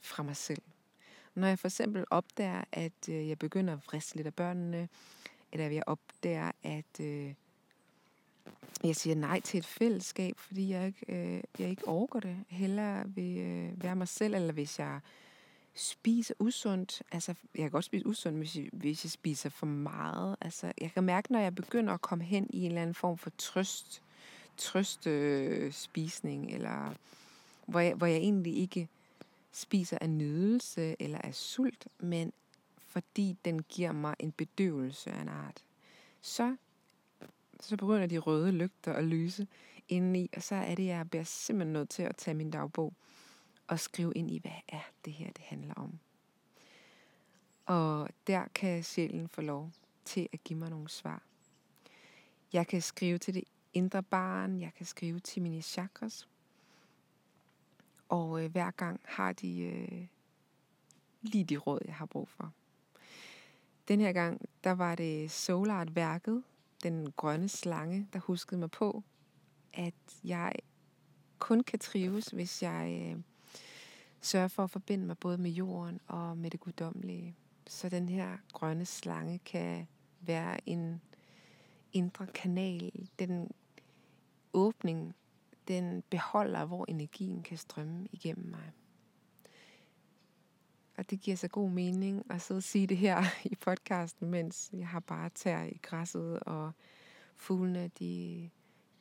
fra 0.00 0.22
mig 0.22 0.36
selv. 0.36 0.62
Når 1.34 1.46
jeg 1.46 1.58
for 1.58 1.68
eksempel 1.68 2.04
opdager, 2.10 2.64
at 2.72 3.08
øh, 3.08 3.28
jeg 3.28 3.38
begynder 3.38 3.72
at 3.72 3.82
friste 3.82 4.16
lidt 4.16 4.26
af 4.26 4.34
børnene, 4.34 4.88
eller 5.52 5.66
jeg 5.66 5.82
opdager, 5.86 6.52
at 6.62 7.00
øh, 7.00 7.34
jeg 8.84 8.96
siger 8.96 9.16
nej 9.16 9.40
til 9.40 9.58
et 9.58 9.66
fællesskab, 9.66 10.38
fordi 10.38 10.70
jeg 10.70 10.86
ikke, 10.86 11.06
øh, 11.08 11.42
jeg 11.58 11.70
ikke 11.70 11.88
overgår 11.88 12.20
det. 12.20 12.44
Heller 12.48 13.04
vil 13.06 13.38
øh, 13.38 13.82
være 13.82 13.96
mig 13.96 14.08
selv, 14.08 14.34
eller 14.34 14.52
hvis 14.52 14.78
jeg 14.78 15.00
spiser 15.74 16.34
usundt. 16.38 17.02
Altså, 17.12 17.34
jeg 17.54 17.62
kan 17.62 17.70
godt 17.70 17.84
spise 17.84 18.06
usundt, 18.06 18.38
hvis 18.38 18.56
jeg, 18.56 18.68
hvis 18.72 19.04
jeg 19.04 19.10
spiser 19.10 19.48
for 19.48 19.66
meget. 19.66 20.36
Altså, 20.40 20.72
jeg 20.80 20.92
kan 20.92 21.04
mærke, 21.04 21.32
når 21.32 21.40
jeg 21.40 21.54
begynder 21.54 21.94
at 21.94 22.00
komme 22.00 22.24
hen 22.24 22.46
i 22.50 22.60
en 22.60 22.66
eller 22.66 22.82
anden 22.82 22.94
form 22.94 23.18
for 23.18 23.30
trøst, 23.38 24.02
trøst 24.56 25.06
øh, 25.06 25.72
spisning, 25.72 26.54
eller 26.54 26.94
hvor 27.66 27.80
jeg, 27.80 27.94
hvor 27.94 28.06
jeg 28.06 28.16
egentlig 28.16 28.56
ikke 28.56 28.88
spiser 29.52 29.98
af 30.00 30.10
nydelse 30.10 30.96
eller 30.98 31.18
af 31.18 31.34
sult, 31.34 31.88
men 31.98 32.32
fordi 32.76 33.36
den 33.44 33.62
giver 33.62 33.92
mig 33.92 34.14
en 34.18 34.32
bedøvelse 34.32 35.10
af 35.10 35.22
en 35.22 35.28
art. 35.28 35.62
Så, 36.20 36.56
så 37.60 37.76
begynder 37.76 38.06
de 38.06 38.18
røde 38.18 38.52
lygter 38.52 38.92
at 38.92 39.04
lyse 39.04 39.46
indeni, 39.88 40.30
og 40.36 40.42
så 40.42 40.54
er 40.54 40.74
det, 40.74 40.86
jeg 40.86 41.10
bliver 41.10 41.24
simpelthen 41.24 41.72
nødt 41.72 41.88
til 41.88 42.02
at 42.02 42.16
tage 42.16 42.34
min 42.34 42.50
dagbog 42.50 42.92
og 43.72 43.80
skrive 43.80 44.12
ind 44.14 44.30
i, 44.30 44.38
hvad 44.38 44.60
er 44.68 44.90
det 45.04 45.12
her, 45.12 45.32
det 45.32 45.44
handler 45.44 45.74
om. 45.74 45.98
Og 47.66 48.08
der 48.26 48.48
kan 48.54 48.84
sjælen 48.84 49.28
få 49.28 49.40
lov 49.40 49.70
til 50.04 50.28
at 50.32 50.44
give 50.44 50.58
mig 50.58 50.70
nogle 50.70 50.88
svar. 50.88 51.22
Jeg 52.52 52.66
kan 52.66 52.82
skrive 52.82 53.18
til 53.18 53.34
det 53.34 53.44
indre 53.72 54.02
barn, 54.02 54.60
jeg 54.60 54.74
kan 54.74 54.86
skrive 54.86 55.20
til 55.20 55.42
mine 55.42 55.62
chakras, 55.62 56.28
og 58.08 58.44
øh, 58.44 58.50
hver 58.50 58.70
gang 58.70 59.00
har 59.04 59.32
de 59.32 59.58
øh, 59.60 60.06
lige 61.22 61.44
de 61.44 61.56
råd, 61.56 61.80
jeg 61.84 61.94
har 61.94 62.06
brug 62.06 62.28
for. 62.28 62.52
Den 63.88 64.00
her 64.00 64.12
gang, 64.12 64.48
der 64.64 64.72
var 64.72 64.94
det 64.94 65.30
Solart-værket, 65.30 66.42
den 66.82 67.12
grønne 67.12 67.48
slange, 67.48 68.08
der 68.12 68.18
huskede 68.18 68.60
mig 68.60 68.70
på, 68.70 69.02
at 69.72 69.94
jeg 70.24 70.52
kun 71.38 71.62
kan 71.62 71.78
trives, 71.78 72.26
hvis 72.26 72.62
jeg 72.62 73.12
øh, 73.16 73.22
sørge 74.22 74.48
for 74.48 74.64
at 74.64 74.70
forbinde 74.70 75.06
mig 75.06 75.18
både 75.18 75.38
med 75.38 75.50
jorden 75.50 76.00
og 76.06 76.38
med 76.38 76.50
det 76.50 76.60
guddommelige. 76.60 77.36
Så 77.66 77.88
den 77.88 78.08
her 78.08 78.38
grønne 78.52 78.86
slange 78.86 79.38
kan 79.38 79.86
være 80.20 80.68
en 80.68 81.00
indre 81.92 82.26
kanal, 82.26 83.08
den 83.18 83.50
åbning, 84.52 85.14
den 85.68 86.02
beholder, 86.10 86.64
hvor 86.64 86.84
energien 86.88 87.42
kan 87.42 87.58
strømme 87.58 88.06
igennem 88.12 88.50
mig. 88.50 88.72
Og 90.96 91.10
det 91.10 91.20
giver 91.20 91.36
så 91.36 91.48
god 91.48 91.70
mening 91.70 92.30
at 92.30 92.42
sidde 92.42 92.58
og 92.58 92.62
sige 92.62 92.86
det 92.86 92.96
her 92.96 93.22
i 93.44 93.54
podcasten, 93.54 94.30
mens 94.30 94.70
jeg 94.72 94.88
har 94.88 95.00
bare 95.00 95.30
tær 95.34 95.62
i 95.62 95.78
græsset, 95.82 96.40
og 96.40 96.72
fuglene 97.36 97.90
de 97.98 98.50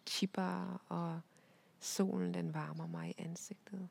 chipper, 0.08 0.82
og 0.90 1.22
solen 1.80 2.34
den 2.34 2.54
varmer 2.54 2.88
mig 2.88 3.10
i 3.10 3.14
ansigtet. 3.18 3.90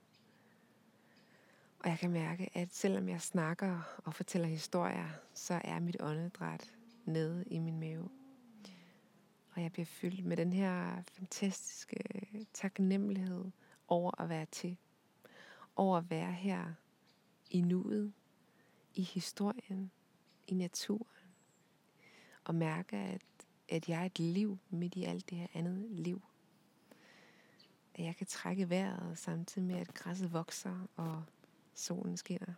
Og 1.84 1.90
jeg 1.90 1.98
kan 1.98 2.10
mærke, 2.10 2.50
at 2.54 2.74
selvom 2.74 3.08
jeg 3.08 3.20
snakker 3.20 4.00
og 4.04 4.14
fortæller 4.14 4.48
historier, 4.48 5.08
så 5.34 5.60
er 5.64 5.78
mit 5.78 5.96
åndedræt 6.00 6.74
nede 7.04 7.44
i 7.46 7.58
min 7.58 7.80
mave. 7.80 8.08
Og 9.54 9.62
jeg 9.62 9.72
bliver 9.72 9.86
fyldt 9.86 10.24
med 10.24 10.36
den 10.36 10.52
her 10.52 11.02
fantastiske 11.12 11.98
taknemmelighed 12.52 13.44
over 13.88 14.20
at 14.20 14.28
være 14.28 14.46
til. 14.46 14.76
Over 15.76 15.98
at 15.98 16.10
være 16.10 16.32
her 16.32 16.72
i 17.50 17.60
nuet, 17.60 18.12
i 18.94 19.02
historien, 19.02 19.90
i 20.46 20.54
naturen. 20.54 21.06
Og 22.44 22.54
mærke, 22.54 22.96
at, 22.96 23.22
at 23.68 23.88
jeg 23.88 24.00
er 24.00 24.06
et 24.06 24.18
liv 24.18 24.58
midt 24.70 24.94
i 24.94 25.04
alt 25.04 25.30
det 25.30 25.38
her 25.38 25.46
andet 25.54 25.90
liv. 25.90 26.22
At 27.94 28.04
jeg 28.04 28.16
kan 28.16 28.26
trække 28.26 28.70
vejret 28.70 29.18
samtidig 29.18 29.68
med, 29.68 29.76
at 29.76 29.94
græsset 29.94 30.32
vokser 30.32 30.88
og 30.96 31.24
solen 31.80 32.16
skinner. 32.16 32.54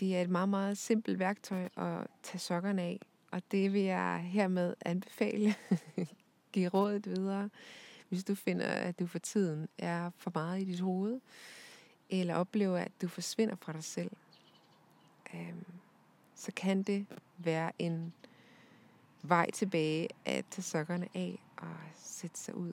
Det 0.00 0.16
er 0.16 0.22
et 0.22 0.30
meget, 0.30 0.48
meget 0.48 0.78
simpelt 0.78 1.18
værktøj 1.18 1.68
at 1.76 2.06
tage 2.22 2.38
sokkerne 2.38 2.82
af, 2.82 3.00
og 3.30 3.42
det 3.50 3.72
vil 3.72 3.82
jeg 3.82 4.20
hermed 4.20 4.74
anbefale. 4.84 5.54
Giv 6.52 6.68
rådet 6.68 7.06
videre, 7.06 7.50
hvis 8.08 8.24
du 8.24 8.34
finder, 8.34 8.66
at 8.66 8.98
du 8.98 9.06
for 9.06 9.18
tiden 9.18 9.68
er 9.78 10.10
for 10.16 10.30
meget 10.34 10.62
i 10.62 10.64
dit 10.64 10.80
hoved, 10.80 11.20
eller 12.10 12.34
oplever, 12.34 12.78
at 12.78 12.92
du 13.02 13.08
forsvinder 13.08 13.56
fra 13.56 13.72
dig 13.72 13.84
selv. 13.84 14.10
Øhm, 15.34 15.64
så 16.34 16.52
kan 16.56 16.82
det 16.82 17.06
være 17.38 17.72
en 17.78 18.12
vej 19.22 19.50
tilbage 19.50 20.08
at 20.24 20.44
tage 20.50 20.62
sokkerne 20.62 21.08
af 21.14 21.42
og 21.56 21.76
sætte 21.96 22.38
sig 22.38 22.54
ud. 22.54 22.72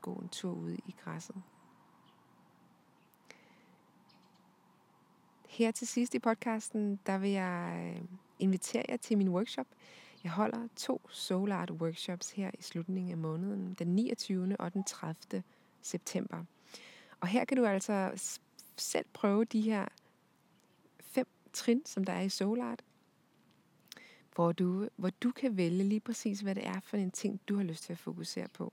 Gå 0.00 0.14
en 0.14 0.28
tur 0.28 0.52
ud 0.52 0.72
i 0.72 0.94
græsset. 1.04 1.36
Her 5.56 5.70
til 5.70 5.86
sidst 5.86 6.14
i 6.14 6.18
podcasten, 6.18 7.00
der 7.06 7.18
vil 7.18 7.30
jeg 7.30 7.94
øh, 7.96 8.04
invitere 8.38 8.84
jer 8.88 8.96
til 8.96 9.18
min 9.18 9.28
workshop. 9.28 9.66
Jeg 10.24 10.32
holder 10.32 10.68
to 10.76 11.08
Soul 11.10 11.52
Art 11.52 11.70
workshops 11.70 12.30
her 12.30 12.50
i 12.58 12.62
slutningen 12.62 13.10
af 13.10 13.18
måneden, 13.18 13.74
den 13.78 13.94
29. 13.94 14.56
og 14.58 14.72
den 14.72 14.84
30. 14.84 15.42
september. 15.82 16.44
Og 17.20 17.28
her 17.28 17.44
kan 17.44 17.56
du 17.56 17.66
altså 17.66 18.10
selv 18.76 19.04
prøve 19.12 19.44
de 19.44 19.60
her 19.60 19.86
fem 21.00 21.26
trin, 21.52 21.82
som 21.86 22.04
der 22.04 22.12
er 22.12 22.22
i 22.22 22.28
Soul 22.28 22.60
Art, 22.60 22.84
hvor 24.34 24.52
du, 24.52 24.88
hvor 24.96 25.10
du 25.10 25.30
kan 25.30 25.56
vælge 25.56 25.84
lige 25.84 26.00
præcis, 26.00 26.40
hvad 26.40 26.54
det 26.54 26.66
er 26.66 26.80
for 26.80 26.96
en 26.96 27.10
ting, 27.10 27.40
du 27.48 27.56
har 27.56 27.64
lyst 27.64 27.84
til 27.84 27.92
at 27.92 27.98
fokusere 27.98 28.48
på. 28.48 28.72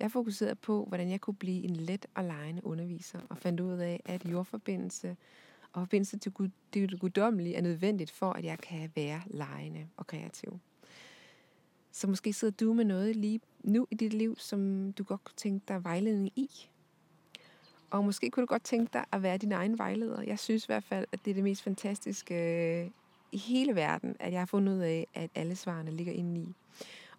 Jeg 0.00 0.12
fokuserede 0.12 0.54
på, 0.54 0.84
hvordan 0.84 1.10
jeg 1.10 1.20
kunne 1.20 1.36
blive 1.36 1.64
en 1.64 1.76
let 1.76 2.06
og 2.14 2.24
lejende 2.24 2.66
underviser, 2.66 3.20
og 3.28 3.38
fandt 3.38 3.60
ud 3.60 3.78
af, 3.78 4.02
at 4.04 4.24
jordforbindelse 4.24 5.16
og 5.76 5.82
forbindelse 5.82 6.18
til 6.18 6.32
Gud, 6.32 6.48
det 6.74 7.00
guddommelige 7.00 7.54
er 7.54 7.60
nødvendigt 7.60 8.10
for, 8.10 8.32
at 8.32 8.44
jeg 8.44 8.58
kan 8.58 8.92
være 8.94 9.22
lejende 9.26 9.86
og 9.96 10.06
kreativ. 10.06 10.58
Så 11.92 12.06
måske 12.06 12.32
sidder 12.32 12.54
du 12.60 12.72
med 12.72 12.84
noget 12.84 13.16
lige 13.16 13.40
nu 13.62 13.86
i 13.90 13.94
dit 13.94 14.12
liv, 14.12 14.36
som 14.38 14.92
du 14.92 15.04
godt 15.04 15.24
kunne 15.24 15.36
tænke 15.36 15.64
dig 15.68 15.84
vejledning 15.84 16.32
i. 16.36 16.70
Og 17.90 18.04
måske 18.04 18.30
kunne 18.30 18.40
du 18.40 18.46
godt 18.46 18.64
tænke 18.64 18.90
dig 18.92 19.04
at 19.12 19.22
være 19.22 19.36
din 19.36 19.52
egen 19.52 19.78
vejleder. 19.78 20.22
Jeg 20.22 20.38
synes 20.38 20.64
i 20.64 20.66
hvert 20.66 20.84
fald, 20.84 21.06
at 21.12 21.24
det 21.24 21.30
er 21.30 21.34
det 21.34 21.44
mest 21.44 21.62
fantastiske 21.62 22.34
øh, 22.34 22.90
i 23.32 23.38
hele 23.38 23.74
verden, 23.74 24.16
at 24.20 24.32
jeg 24.32 24.40
har 24.40 24.46
fundet 24.46 24.72
ud 24.72 24.80
af, 24.80 25.06
at 25.14 25.30
alle 25.34 25.56
svarene 25.56 25.90
ligger 25.90 26.12
inde 26.12 26.40
i. 26.40 26.54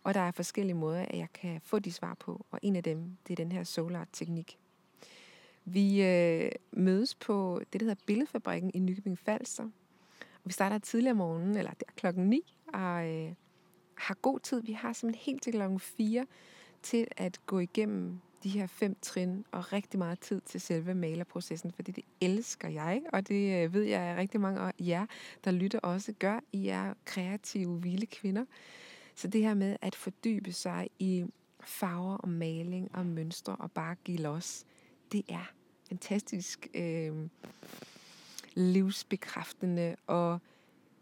Og 0.04 0.14
der 0.14 0.20
er 0.20 0.32
forskellige 0.32 0.76
måder, 0.76 1.06
at 1.06 1.18
jeg 1.18 1.34
kan 1.34 1.62
få 1.64 1.80
de 1.80 1.92
svar 1.92 2.14
på. 2.14 2.46
Og 2.52 2.60
en 2.62 2.76
af 2.76 2.84
dem, 2.84 3.18
det 3.28 3.34
er 3.34 3.44
den 3.44 3.52
her 3.52 3.64
solar-teknik. 3.64 4.58
Vi 5.70 6.04
øh, 6.04 6.52
mødes 6.72 7.16
på 7.16 7.62
det, 7.74 7.80
der 7.80 7.86
hedder 7.86 8.04
Billedfabrikken 8.06 8.72
i 8.74 8.80
Nykøbing 8.80 9.20
Falster. 9.20 9.64
Og 10.20 10.42
vi 10.44 10.52
starter 10.52 10.78
tidligere 10.78 11.12
om 11.12 11.18
morgenen, 11.18 11.58
eller 11.58 11.72
der 11.72 11.86
klokken 11.96 12.30
9, 12.30 12.54
og 12.74 13.08
øh, 13.08 13.34
har 13.98 14.14
god 14.14 14.40
tid. 14.40 14.62
Vi 14.62 14.72
har 14.72 14.94
simpelthen 14.94 15.26
helt 15.26 15.44
til 15.44 15.54
klokken 15.54 15.80
4 15.80 16.26
til 16.84 17.08
at 17.18 17.40
gå 17.46 17.60
igennem 17.60 18.20
de 18.44 18.50
her 18.50 18.68
fem 18.68 18.96
trin 19.02 19.46
og 19.52 19.74
rigtig 19.74 19.98
meget 19.98 20.20
tid 20.20 20.42
til 20.42 20.62
selve 20.62 20.96
malerprocessen, 20.96 21.72
fordi 21.72 21.92
det 21.92 22.04
elsker 22.22 22.68
jeg, 22.68 23.02
og 23.14 23.28
det 23.28 23.64
øh, 23.64 23.74
ved 23.74 23.84
jeg, 23.84 24.02
at 24.02 24.18
rigtig 24.18 24.42
mange 24.42 24.60
af 24.60 24.72
jer, 24.80 25.06
der 25.44 25.52
lytter 25.52 25.80
også, 25.80 26.14
gør. 26.20 26.40
I 26.52 26.68
er 26.68 26.94
kreative, 27.06 27.82
vilde 27.82 28.06
kvinder. 28.06 28.46
Så 29.16 29.28
det 29.28 29.42
her 29.42 29.54
med 29.54 29.76
at 29.82 29.96
fordybe 29.96 30.52
sig 30.52 30.90
i 31.00 31.26
farver 31.60 32.18
og 32.18 32.30
maling 32.30 32.96
og 32.96 33.06
mønstre 33.06 33.56
og 33.56 33.72
bare 33.72 33.96
give 34.04 34.18
los, 34.18 34.66
det 35.12 35.24
er 35.30 35.54
fantastisk 35.88 36.68
øh, 36.74 37.30
livsbekræftende 38.54 39.96
og 40.08 40.40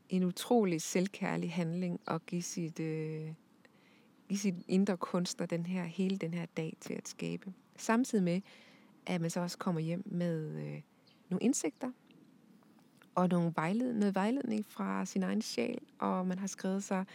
en 0.09 0.23
utrolig 0.23 0.81
selvkærlig 0.81 1.53
handling 1.53 1.99
at 2.07 2.25
give 2.25 2.41
sit, 2.41 2.79
øh, 2.79 3.33
give 4.29 4.39
sit 4.39 4.55
indre 4.67 4.97
kunstner 4.97 5.45
den 5.45 5.65
her, 5.65 5.83
hele 5.83 6.17
den 6.17 6.33
her 6.33 6.45
dag 6.45 6.77
til 6.79 6.93
at 6.93 7.07
skabe. 7.07 7.53
Samtidig 7.77 8.23
med, 8.23 8.41
at 9.05 9.21
man 9.21 9.29
så 9.29 9.39
også 9.39 9.57
kommer 9.57 9.81
hjem 9.81 10.03
med 10.05 10.55
øh, 10.55 10.81
nogle 11.29 11.43
indsigter 11.43 11.91
og 13.15 13.29
nogle 13.29 13.53
vejled, 13.55 13.93
noget 13.93 14.15
vejledning 14.15 14.65
fra 14.65 15.05
sin 15.05 15.23
egen 15.23 15.41
sjæl, 15.41 15.79
og 15.99 16.27
man 16.27 16.39
har 16.39 16.47
skrevet 16.47 16.83
sig 16.83 17.05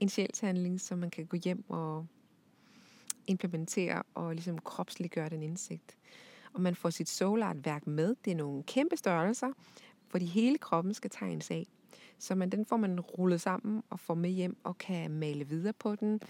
en 0.00 0.08
sjælshandling, 0.08 0.80
som 0.80 0.98
man 0.98 1.10
kan 1.10 1.26
gå 1.26 1.36
hjem 1.44 1.64
og 1.68 2.06
implementere 3.26 4.02
og 4.14 4.34
ligesom 4.34 4.58
kropsliggøre 4.58 5.28
den 5.28 5.42
indsigt 5.42 5.96
og 6.52 6.60
man 6.60 6.74
får 6.74 6.90
sit 6.90 7.08
solartværk 7.08 7.86
med. 7.86 8.14
Det 8.24 8.30
er 8.30 8.36
nogle 8.36 8.62
kæmpe 8.62 8.96
størrelser, 8.96 9.52
fordi 10.08 10.24
hele 10.24 10.58
kroppen 10.58 10.94
skal 10.94 11.10
tegnes 11.10 11.50
af. 11.50 11.66
Så 12.18 12.34
man, 12.34 12.50
den 12.50 12.64
får 12.64 12.76
man 12.76 13.00
rullet 13.00 13.40
sammen 13.40 13.82
og 13.90 14.00
får 14.00 14.14
med 14.14 14.30
hjem 14.30 14.56
og 14.64 14.78
kan 14.78 15.10
male 15.10 15.44
videre 15.44 15.72
på 15.72 15.94
den, 15.94 16.20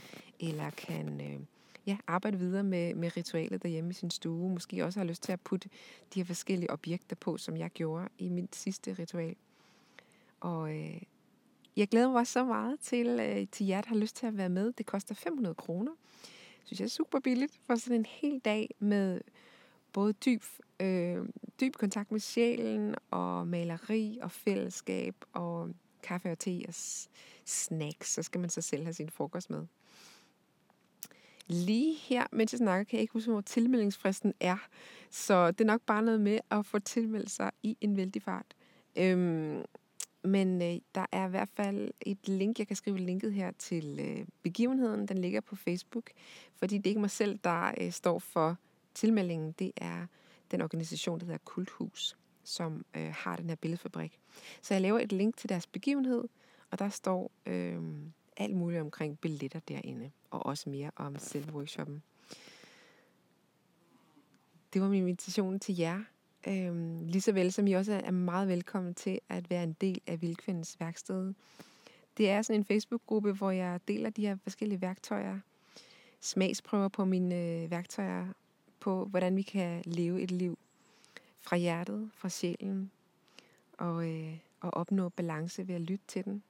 eller 0.40 0.70
kan 0.70 1.20
øh, 1.20 1.40
ja, 1.86 1.96
arbejde 2.06 2.38
videre 2.38 2.62
med, 2.62 2.94
med 2.94 3.16
ritualet 3.16 3.62
derhjemme 3.62 3.90
i 3.90 3.92
sin 3.92 4.10
stue. 4.10 4.50
Måske 4.50 4.84
også 4.84 5.00
har 5.00 5.04
lyst 5.04 5.22
til 5.22 5.32
at 5.32 5.40
putte 5.40 5.68
de 6.14 6.20
her 6.20 6.24
forskellige 6.24 6.70
objekter 6.70 7.16
på, 7.16 7.38
som 7.38 7.56
jeg 7.56 7.70
gjorde 7.70 8.08
i 8.18 8.28
mit 8.28 8.56
sidste 8.56 8.92
ritual. 8.98 9.36
Og 10.40 10.76
øh, 10.76 11.02
jeg 11.76 11.88
glæder 11.88 12.10
mig 12.10 12.26
så 12.26 12.44
meget 12.44 12.80
til, 12.80 13.06
øh, 13.06 13.46
til 13.52 13.66
jer, 13.66 13.80
der 13.80 13.88
har 13.88 13.96
lyst 13.96 14.16
til 14.16 14.26
at 14.26 14.36
være 14.36 14.48
med. 14.48 14.72
Det 14.72 14.86
koster 14.86 15.14
500 15.14 15.54
kroner. 15.54 15.92
Synes 16.64 16.80
jeg 16.80 16.84
er 16.84 16.90
super 16.90 17.20
billigt 17.20 17.60
for 17.66 17.74
sådan 17.74 17.96
en 17.96 18.06
hel 18.06 18.38
dag 18.38 18.74
med 18.78 19.20
både 19.92 20.12
dyb, 20.12 20.42
øh, 20.80 21.28
dyb 21.60 21.76
kontakt 21.76 22.12
med 22.12 22.20
sjælen 22.20 22.94
og 23.10 23.46
maleri 23.46 24.18
og 24.22 24.30
fællesskab 24.30 25.14
og 25.32 25.70
kaffe 26.02 26.32
og 26.32 26.38
te 26.38 26.62
og 26.68 26.74
snacks, 27.44 28.12
så 28.12 28.22
skal 28.22 28.40
man 28.40 28.50
så 28.50 28.60
selv 28.60 28.82
have 28.82 28.92
sin 28.92 29.10
frokost 29.10 29.50
med. 29.50 29.66
Lige 31.46 31.94
her, 31.94 32.26
mens 32.32 32.52
jeg 32.52 32.58
snakker, 32.58 32.84
kan 32.84 32.96
jeg 32.96 33.00
ikke 33.02 33.12
huske, 33.12 33.30
hvor 33.30 33.40
tilmeldingsfristen 33.40 34.34
er. 34.40 34.56
Så 35.10 35.50
det 35.50 35.60
er 35.60 35.64
nok 35.66 35.82
bare 35.86 36.02
noget 36.02 36.20
med 36.20 36.38
at 36.50 36.66
få 36.66 36.78
tilmeldt 36.78 37.30
sig 37.30 37.50
i 37.62 37.76
en 37.80 37.96
vældig 37.96 38.22
fart. 38.22 38.54
Øhm, 38.96 39.64
men 40.24 40.62
øh, 40.62 40.78
der 40.94 41.06
er 41.12 41.26
i 41.26 41.30
hvert 41.30 41.48
fald 41.48 41.90
et 42.00 42.28
link, 42.28 42.58
jeg 42.58 42.66
kan 42.66 42.76
skrive 42.76 42.98
linket 42.98 43.32
her 43.32 43.50
til 43.58 44.00
øh, 44.00 44.26
begivenheden. 44.42 45.08
Den 45.08 45.18
ligger 45.18 45.40
på 45.40 45.56
Facebook, 45.56 46.10
fordi 46.56 46.78
det 46.78 46.86
er 46.86 46.90
ikke 46.90 47.00
mig 47.00 47.10
selv, 47.10 47.38
der 47.44 47.72
øh, 47.80 47.92
står 47.92 48.18
for 48.18 48.56
tilmeldingen, 48.94 49.52
det 49.52 49.72
er 49.76 50.06
den 50.50 50.62
organisation, 50.62 51.20
der 51.20 51.26
hedder 51.26 51.38
Kulthus, 51.44 52.16
som 52.44 52.84
øh, 52.96 53.12
har 53.16 53.36
den 53.36 53.48
her 53.48 53.56
billedfabrik. 53.56 54.18
Så 54.62 54.74
jeg 54.74 54.80
laver 54.80 54.98
et 54.98 55.12
link 55.12 55.36
til 55.36 55.48
deres 55.48 55.66
begivenhed, 55.66 56.24
og 56.70 56.78
der 56.78 56.88
står 56.88 57.30
øh, 57.46 57.82
alt 58.36 58.56
muligt 58.56 58.80
omkring 58.80 59.18
billetter 59.18 59.60
derinde, 59.60 60.10
og 60.30 60.46
også 60.46 60.70
mere 60.70 60.90
om 60.96 61.18
selve 61.18 61.52
workshoppen. 61.52 62.02
Det 64.72 64.82
var 64.82 64.88
min 64.88 65.02
invitation 65.02 65.60
til 65.60 65.76
jer. 65.76 66.02
Øh, 66.46 67.00
lige 67.02 67.20
så 67.20 67.32
vel 67.32 67.52
som 67.52 67.66
I 67.66 67.72
også 67.72 67.92
er 67.92 68.10
meget 68.10 68.48
velkommen 68.48 68.94
til 68.94 69.20
at 69.28 69.50
være 69.50 69.62
en 69.62 69.72
del 69.72 70.00
af 70.06 70.22
Vildkvindens 70.22 70.80
værksted. 70.80 71.34
Det 72.16 72.30
er 72.30 72.42
sådan 72.42 72.60
en 72.60 72.64
Facebook-gruppe, 72.64 73.32
hvor 73.32 73.50
jeg 73.50 73.80
deler 73.88 74.10
de 74.10 74.26
her 74.26 74.36
forskellige 74.42 74.80
værktøjer, 74.80 75.38
smagsprøver 76.20 76.88
på 76.88 77.04
mine 77.04 77.34
øh, 77.34 77.70
værktøjer, 77.70 78.26
på, 78.80 79.04
hvordan 79.04 79.36
vi 79.36 79.42
kan 79.42 79.82
leve 79.86 80.22
et 80.22 80.30
liv 80.30 80.58
fra 81.40 81.56
hjertet, 81.56 82.10
fra 82.14 82.28
sjælen, 82.28 82.90
og, 83.78 84.08
øh, 84.08 84.38
og 84.60 84.74
opnå 84.74 85.08
balance 85.08 85.68
ved 85.68 85.74
at 85.74 85.80
lytte 85.80 86.04
til 86.08 86.24
den. 86.24 86.42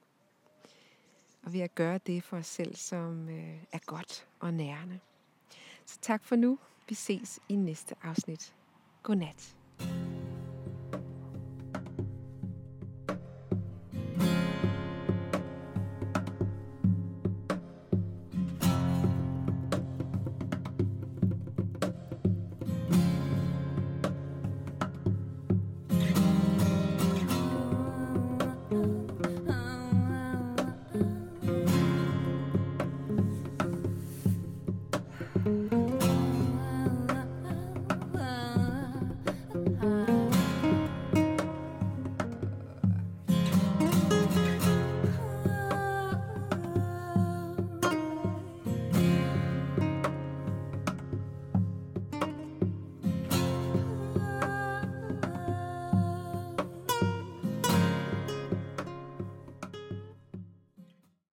Og 1.43 1.53
ved 1.53 1.59
at 1.59 1.75
gøre 1.75 1.97
det 1.97 2.23
for 2.23 2.37
os 2.37 2.47
selv, 2.47 2.75
som 2.75 3.29
øh, 3.29 3.63
er 3.71 3.79
godt 3.85 4.27
og 4.39 4.53
nærende. 4.53 4.99
Så 5.85 5.97
tak 6.01 6.25
for 6.25 6.35
nu. 6.35 6.59
Vi 6.89 6.95
ses 6.95 7.39
i 7.49 7.55
næste 7.55 7.95
afsnit. 8.03 8.55
Godnat. 9.03 9.55
nat. 9.79 10.10